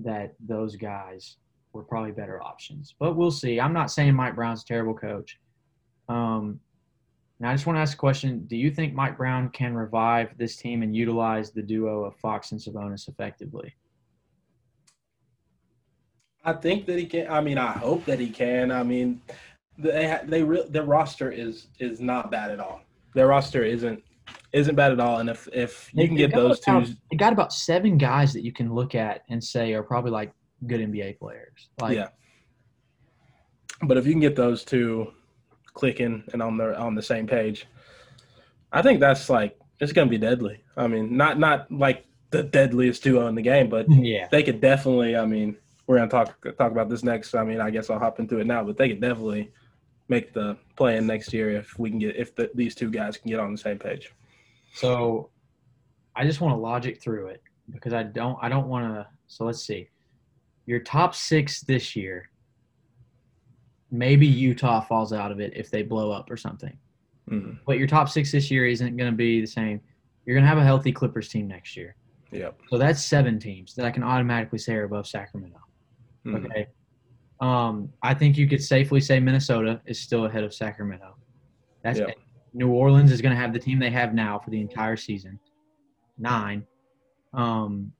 [0.00, 1.36] that those guys
[1.72, 3.60] were probably better options, but we'll see.
[3.60, 5.38] I'm not saying Mike Brown's a terrible coach.
[6.08, 6.60] Um,
[7.38, 10.36] and I just want to ask a question: Do you think Mike Brown can revive
[10.38, 13.74] this team and utilize the duo of Fox and Sabonis effectively?
[16.44, 17.28] I think that he can.
[17.30, 18.70] I mean, I hope that he can.
[18.70, 19.20] I mean,
[19.78, 22.82] they they re, the roster is is not bad at all.
[23.14, 24.02] Their roster isn't
[24.52, 25.18] isn't bad at all.
[25.18, 28.32] And if if you They- can get those about- two, They got about seven guys
[28.32, 30.32] that you can look at and say are probably like
[30.66, 31.68] good NBA players.
[31.80, 32.08] Like, yeah.
[33.82, 35.12] But if you can get those two
[35.74, 37.66] clicking and on the on the same page,
[38.72, 40.62] I think that's like it's gonna be deadly.
[40.76, 44.28] I mean, not not like the deadliest duo in the game, but yeah.
[44.30, 45.16] they could definitely.
[45.16, 45.56] I mean,
[45.92, 47.34] we're gonna talk talk about this next.
[47.34, 49.52] I mean, I guess I'll hop into it now, but they could definitely
[50.08, 53.18] make the play in next year if we can get if the, these two guys
[53.18, 54.10] can get on the same page.
[54.72, 55.28] So
[56.16, 59.44] I just want to logic through it because I don't I don't want to so
[59.44, 59.90] let's see.
[60.64, 62.30] Your top 6 this year
[63.90, 66.78] maybe Utah falls out of it if they blow up or something.
[67.28, 67.58] Mhm.
[67.66, 69.80] But your top 6 this year isn't going to be the same.
[70.24, 71.96] You're going to have a healthy Clippers team next year.
[72.30, 72.58] Yep.
[72.70, 75.58] So that's 7 teams that I can automatically say are above Sacramento.
[76.24, 76.44] Mhm.
[76.46, 76.66] Okay.
[77.40, 81.16] Um, I think you could safely say Minnesota is still ahead of Sacramento.
[81.82, 82.16] That's Yep.
[82.54, 85.40] New Orleans is going to have the team they have now for the entire season.
[86.18, 86.66] Nine.
[87.32, 87.92] Um,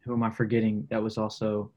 [0.00, 0.86] who am I forgetting?
[0.90, 1.70] That was also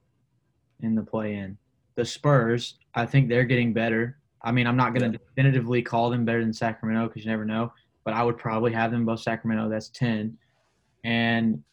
[0.82, 1.58] in the play-in.
[1.96, 2.80] The Spurs.
[2.96, 4.18] I think they're getting better.
[4.42, 7.46] I mean, I'm not going to definitively call them better than Sacramento because you never
[7.46, 7.72] know.
[8.04, 9.70] But I would probably have them above Sacramento.
[9.70, 10.38] That's ten.
[11.06, 11.64] And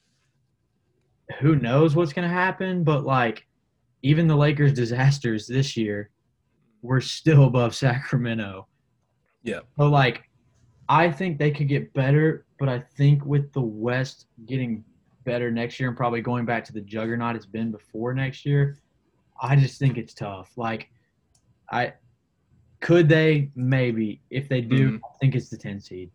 [1.40, 2.84] who knows what's going to happen?
[2.84, 3.46] But like,
[4.02, 6.10] even the Lakers' disasters this year
[6.82, 8.66] were still above Sacramento.
[9.42, 9.60] Yeah.
[9.78, 10.22] So like,
[10.88, 14.84] I think they could get better, but I think with the West getting
[15.24, 18.78] better next year and probably going back to the juggernaut it's been before next year,
[19.40, 20.50] I just think it's tough.
[20.56, 20.90] Like,
[21.70, 21.92] I
[22.80, 25.00] could they maybe if they do, Mhm.
[25.04, 26.10] I think it's the ten seed.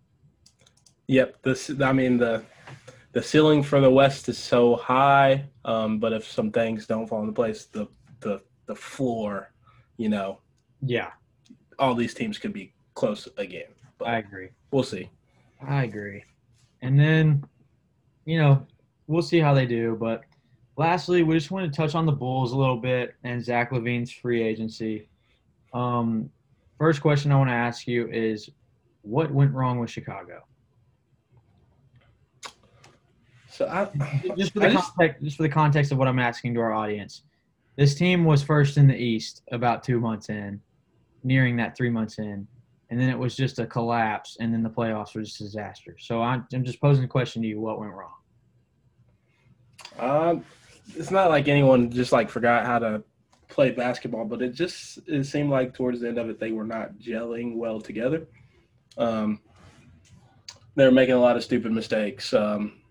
[1.08, 1.42] Yep.
[1.44, 1.70] This.
[1.80, 2.44] I mean the
[3.16, 7.22] the ceiling for the West is so high, um, but if some things don't fall
[7.22, 7.88] into place, the
[8.20, 9.54] the the floor,
[9.96, 10.42] you know,
[10.82, 11.12] Yeah,
[11.80, 13.72] all these teams could be close again.
[13.98, 14.50] But I agree.
[14.72, 15.10] we'll see.
[15.66, 16.26] I agree.
[16.82, 17.46] And then,
[18.26, 18.68] you know,
[19.08, 19.96] we'll see how they do.
[19.98, 20.26] But
[20.76, 24.12] lastly, we just want to touch on the Bulls a little bit and Zach LaVine's
[24.12, 25.08] free agency.
[25.74, 26.30] Um,
[26.78, 28.50] first question I want to ask you is
[29.04, 30.44] what went wrong with Chicago?
[33.56, 33.86] So I
[34.36, 36.60] Just for the I just- context, just for the context of what I'm asking to
[36.60, 37.22] our audience,
[37.78, 40.60] this team was first in the East about two months in,
[41.24, 42.48] nearing that three months in,
[42.90, 45.96] and then it was just a collapse, and then the playoffs were just a disaster.
[46.00, 48.12] So I'm, I'm just posing the question to you: What went wrong?
[50.00, 50.46] Um,
[50.96, 53.04] it's not like anyone just like forgot how to
[53.48, 56.66] play basketball, but it just it seemed like towards the end of it they were
[56.66, 58.28] not gelling well together.
[58.98, 59.40] Um,
[60.76, 62.34] they were making a lot of stupid mistakes.
[62.34, 62.82] Um,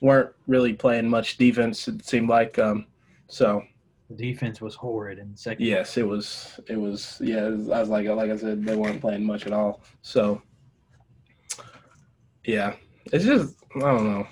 [0.00, 1.88] weren't really playing much defense.
[1.88, 2.86] It seemed like um,
[3.28, 3.62] so.
[4.08, 5.64] The defense was horrid in the second.
[5.66, 6.60] Yes, it was.
[6.68, 7.20] It was.
[7.20, 9.82] Yeah, it was, I was like, like I said, they weren't playing much at all.
[10.02, 10.40] So,
[12.44, 12.74] yeah,
[13.12, 14.26] it's just I don't know.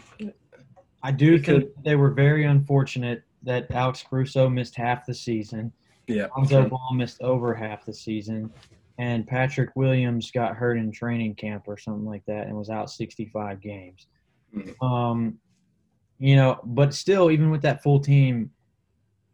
[1.03, 5.73] I do Because- think they were very unfortunate that Alex Caruso missed half the season.
[6.07, 8.51] Yeah, Lonzo Ball missed over half the season,
[8.99, 12.91] and Patrick Williams got hurt in training camp or something like that and was out
[12.91, 14.07] 65 games.
[14.55, 14.83] Mhm.
[14.83, 15.39] Um,
[16.19, 18.51] you know, but still, even with that full team,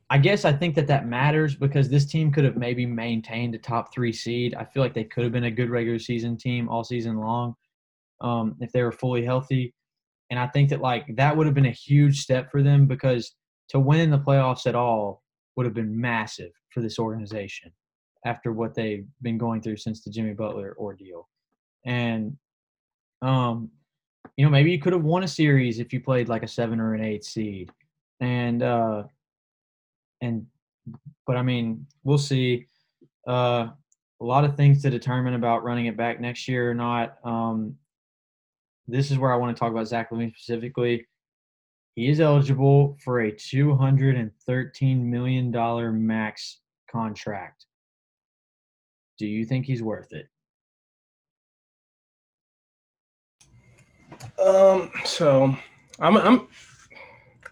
[0.09, 3.59] I guess I think that that matters because this team could have maybe maintained a
[3.59, 4.55] top three seed.
[4.55, 7.55] I feel like they could have been a good regular season team all season long
[8.21, 9.73] um, if they were fully healthy.
[10.31, 13.35] And I think that like that would have been a huge step for them because
[13.69, 15.23] to win the playoffs at all
[15.57, 17.71] would have been massive for this organization
[18.27, 21.29] after what they've been going through since the Jimmy Butler ordeal.
[21.85, 22.37] And
[23.23, 23.71] um,
[24.37, 26.81] you know, maybe you could have won a series if you played like a seven
[26.81, 27.71] or an eight seed.
[28.21, 29.05] And uh
[30.21, 30.47] and
[31.27, 32.67] but I mean, we'll see.
[33.27, 33.69] Uh
[34.23, 37.19] a lot of things to determine about running it back next year or not.
[37.25, 37.77] Um
[38.87, 41.07] this is where I want to talk about Zach LaVine specifically.
[41.95, 46.61] he is eligible for a $213 million max
[46.91, 47.67] contract.
[49.19, 50.27] Do you think he's worth it?
[54.43, 55.55] Um, so
[55.99, 56.49] I'm I'm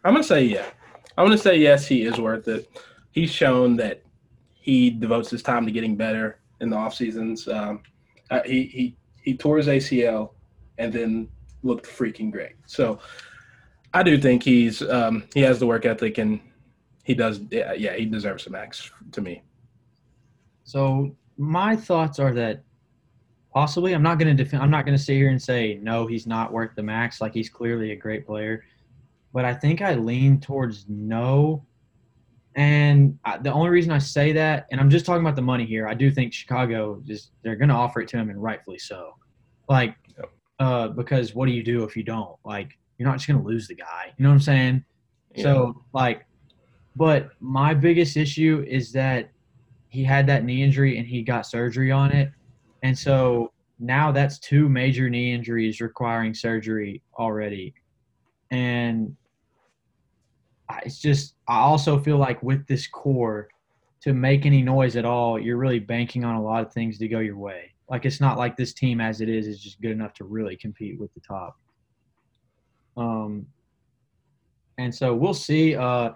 [0.04, 0.66] I'm gonna say yeah.
[1.16, 2.68] I'm gonna say yes, he is worth it.
[3.10, 4.02] He's shown that
[4.52, 7.48] he devotes his time to getting better in the off seasons.
[7.48, 7.82] Um,
[8.30, 10.30] uh, he he he tore his ACL
[10.78, 11.28] and then
[11.62, 12.56] looked freaking great.
[12.66, 13.00] So
[13.92, 16.40] I do think he's um, he has the work ethic and
[17.04, 19.42] he does yeah, yeah he deserves a max to me.
[20.64, 22.62] So my thoughts are that
[23.58, 24.62] possibly I'm not going to defend.
[24.62, 27.20] I'm not going to sit here and say no, he's not worth the max.
[27.20, 28.64] Like he's clearly a great player,
[29.32, 31.64] but I think I lean towards no.
[32.54, 35.66] And I, the only reason I say that, and I'm just talking about the money
[35.66, 38.78] here, I do think Chicago is they're going to offer it to him, and rightfully
[38.78, 39.16] so.
[39.68, 39.96] Like,
[40.60, 42.36] uh, because what do you do if you don't?
[42.44, 44.12] Like, you're not just going to lose the guy.
[44.16, 44.84] You know what I'm saying?
[45.36, 46.26] So like,
[46.94, 49.30] but my biggest issue is that
[49.88, 52.30] he had that knee injury and he got surgery on it,
[52.82, 57.74] and so now that's two major knee injuries requiring surgery already,
[58.50, 59.16] and
[60.84, 63.48] it's just I also feel like with this core,
[64.02, 67.08] to make any noise at all, you're really banking on a lot of things to
[67.08, 67.72] go your way.
[67.90, 70.56] Like it's not like this team as it is is just good enough to really
[70.56, 71.56] compete with the top.
[72.96, 73.46] Um,
[74.76, 75.74] and so we'll see.
[75.74, 76.10] Uh,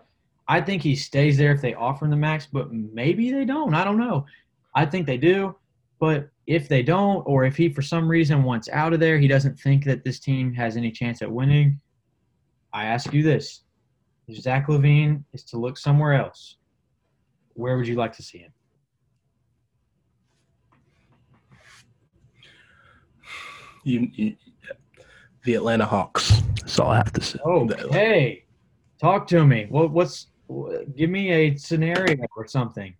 [0.49, 3.75] I think he stays there if they offer him the max, but maybe they don't.
[3.75, 4.27] I don't know.
[4.75, 5.57] I think they do,
[6.03, 9.29] but if they don't, or if he for some reason wants out of there, he
[9.29, 11.81] doesn't think that this team has any chance at winning.
[12.73, 13.63] I ask you this:
[14.27, 16.57] If Zach LaVine is to look somewhere else,
[17.53, 18.53] where would you like to see him?
[23.85, 24.37] you, you
[25.45, 26.43] the Atlanta Hawks.
[26.57, 27.39] That's all I have to say.
[27.47, 28.45] Okay,
[29.01, 29.67] talk to me.
[29.69, 32.93] What what's wh- give me a scenario or something.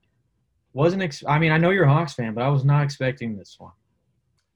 [0.75, 3.37] Wasn't ex- I mean I know you're a Hawks fan, but I was not expecting
[3.37, 3.73] this one.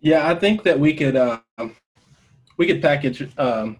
[0.00, 1.76] Yeah, I think that we could um,
[2.56, 3.78] we could package um,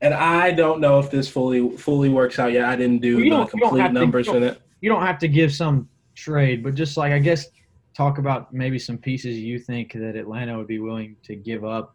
[0.00, 2.64] and I don't know if this fully fully works out yet.
[2.64, 4.60] I didn't do Well, the complete to- numbers in it.
[4.80, 7.46] You don't have to give some trade, but just like I guess
[7.94, 11.94] talk about maybe some pieces you think that Atlanta would be willing to give up.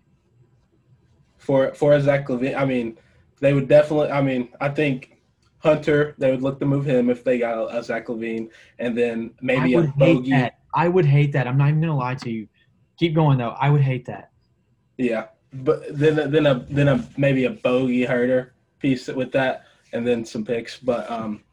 [1.37, 2.55] for for Zach LaVine.
[2.55, 2.97] I mean,
[3.39, 4.09] they would definitely.
[4.11, 5.14] I mean, I think
[5.65, 6.15] Hunter.
[6.17, 8.49] They would look to move him if they got a, a Zach LaVine,
[8.79, 10.29] and then maybe I a would hate bogey.
[10.31, 10.59] that.
[10.73, 11.47] I would hate that.
[11.47, 12.47] I'm not even gonna lie to you.
[12.97, 13.55] Keep going though.
[13.59, 14.31] I would hate that.
[14.97, 20.05] Yeah, but then then a then a maybe a bogey herder piece with that, and
[20.05, 20.77] then some picks.
[20.77, 21.43] But um,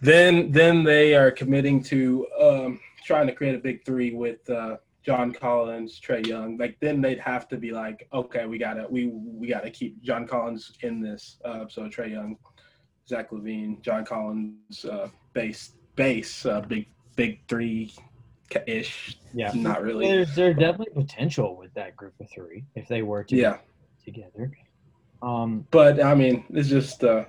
[0.00, 4.76] then then they are committing to um, trying to create a big three with uh,
[5.06, 6.58] John Collins, Trae Young.
[6.58, 10.26] Like then they'd have to be like, okay, we gotta we we gotta keep John
[10.26, 11.38] Collins in this.
[11.44, 12.36] Uh, so Trae Young,
[13.08, 17.94] Zach LaVine, John Collins, uh, base base uh, big big three
[18.66, 19.16] ish.
[19.32, 19.52] Yeah.
[19.54, 20.08] Not really.
[20.08, 23.58] There's there's definitely potential with that group of three if they were to Yeah.
[24.04, 24.50] get together.
[25.22, 27.26] Um, but I mean, it's just uh,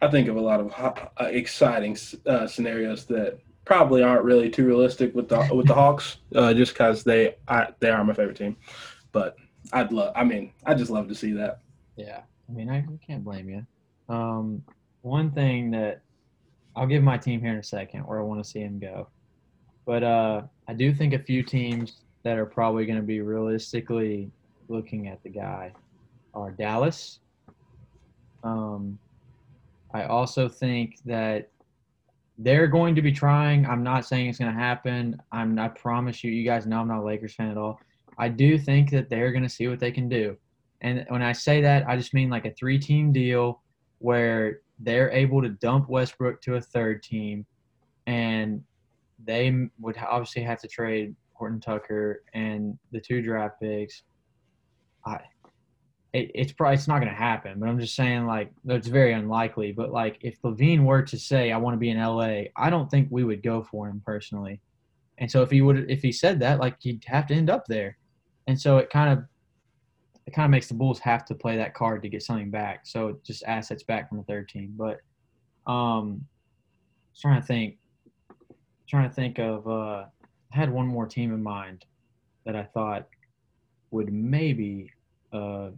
[0.00, 4.66] I think of a lot of uh, exciting uh, scenarios that probably aren't really too
[4.66, 8.36] realistic with the with the Hawks, uh, just because they I, they are my favorite
[8.36, 8.56] team.
[9.12, 9.36] But
[9.72, 10.12] I'd love.
[10.16, 11.60] I mean, I just love to see that.
[11.96, 14.14] Yeah, I mean, I, can't blame you.
[14.14, 14.62] Um,
[15.02, 16.02] one thing that
[16.76, 19.08] I'll give my team here in a second where I want to see him go,
[19.86, 24.30] but uh, I do think a few teams that are probably going to be realistically
[24.68, 25.72] looking at the guy
[26.34, 27.20] are Dallas.
[28.42, 28.98] Um,
[29.92, 31.50] I also think that
[32.38, 33.64] they're going to be trying.
[33.66, 35.20] I'm not saying it's going to happen.
[35.32, 35.58] I'm.
[35.58, 36.30] I promise you.
[36.30, 37.78] You guys know I'm not a Lakers fan at all.
[38.18, 40.36] I do think that they're going to see what they can do.
[40.80, 43.62] And when I say that, I just mean like a three team deal
[43.98, 47.46] where they're able to dump Westbrook to a third team
[48.06, 48.62] and
[49.24, 54.02] they would obviously have to trade Horton Tucker and the two draft picks.
[55.06, 55.20] I,
[56.14, 59.12] it, it's probably it's not going to happen, but I'm just saying like it's very
[59.12, 59.72] unlikely.
[59.72, 62.88] But like if LaVine were to say I want to be in LA, I don't
[62.88, 64.60] think we would go for him personally.
[65.18, 67.66] And so if he would if he said that, like he'd have to end up
[67.66, 67.98] there.
[68.46, 69.24] And so it kind of
[70.26, 72.86] it kind of makes the Bulls have to play that card to get something back.
[72.86, 74.72] So just assets back from the third team.
[74.78, 75.00] But
[75.70, 76.24] um,
[77.20, 77.76] trying to think,
[78.88, 79.66] trying to think of.
[79.66, 80.04] Uh,
[80.52, 81.84] I had one more team in mind
[82.46, 83.08] that I thought
[83.90, 84.92] would maybe
[85.32, 85.70] uh,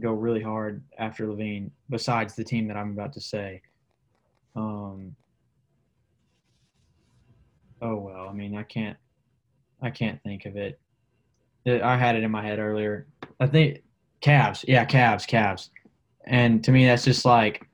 [0.00, 3.62] go really hard after LaVine, besides the team that I'm about to say.
[4.56, 5.14] Um,
[7.80, 8.96] oh well, I mean, I can't,
[9.82, 10.80] I can't think of it.
[11.66, 13.06] I had it in my head earlier.
[13.38, 13.82] I think
[14.22, 15.68] Cavs, yeah, Cavs, Cavs.
[16.24, 17.66] And to me, that's just like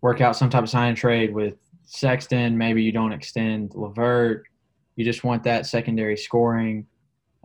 [0.00, 2.56] work out some type of sign and trade with Sexton.
[2.56, 4.44] Maybe you don't extend LeVert.
[4.96, 6.86] You just want that secondary scoring.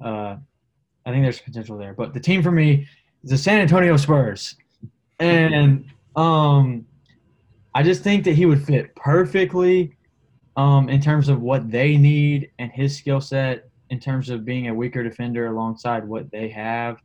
[0.04, 0.38] Uh,
[1.06, 1.94] I think there's potential there.
[1.94, 2.88] But the team for me
[3.24, 4.56] the San Antonio Spurs.
[5.20, 5.86] And
[6.16, 6.86] um,
[7.74, 9.96] I just think that he would fit perfectly
[10.58, 14.68] um, in terms of what they need and his skill set in terms of being
[14.68, 16.98] a weaker defender alongside what they have.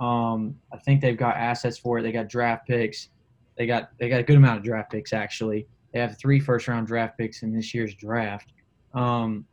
[0.00, 2.02] Um, I think they've got assets for it.
[2.02, 3.10] They got draft picks.
[3.56, 5.66] They got they got a good amount of draft picks actually.
[5.92, 8.52] They have three first round draft picks in this year's draft.
[8.94, 9.44] Um,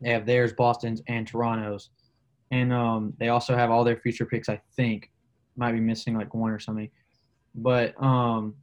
[0.00, 1.90] they have theirs, Boston's, and Toronto's,
[2.50, 4.48] and um, they also have all their future picks.
[4.48, 5.11] I think
[5.56, 6.90] might be missing like one or something,
[7.54, 8.54] but um,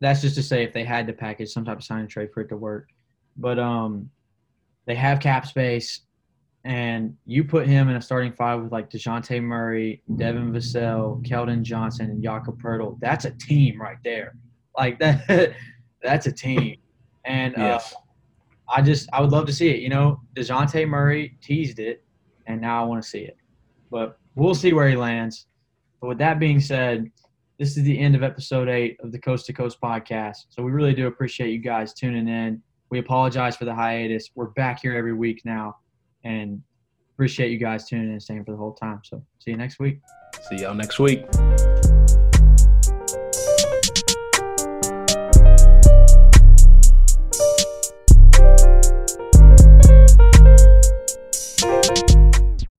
[0.00, 2.30] that's just to say if they had to package some type of sign and trade
[2.32, 2.88] for it to work.
[3.36, 4.10] But um,
[4.86, 6.02] they have cap space
[6.64, 11.62] and you put him in a starting five with like Dejounte Murray, Devin Vassell, Keldon
[11.62, 14.34] Johnson, and Jakob Poeltl, that's a team right there.
[14.76, 15.54] Like that,
[16.02, 16.76] that's a team.
[17.24, 17.94] And uh, yes.
[18.68, 19.80] I just I would love to see it.
[19.80, 22.04] You know, Dejounte Murray teased it,
[22.46, 23.36] and now I want to see it.
[23.90, 25.46] But we'll see where he lands.
[26.00, 27.10] But with that being said,
[27.58, 30.46] this is the end of episode eight of the Coast to Coast podcast.
[30.50, 32.62] So we really do appreciate you guys tuning in.
[32.90, 34.30] We apologize for the hiatus.
[34.34, 35.76] We're back here every week now
[36.24, 36.62] and
[37.14, 39.00] appreciate you guys tuning in and staying for the whole time.
[39.02, 40.00] So see you next week.
[40.48, 41.26] See y'all next week.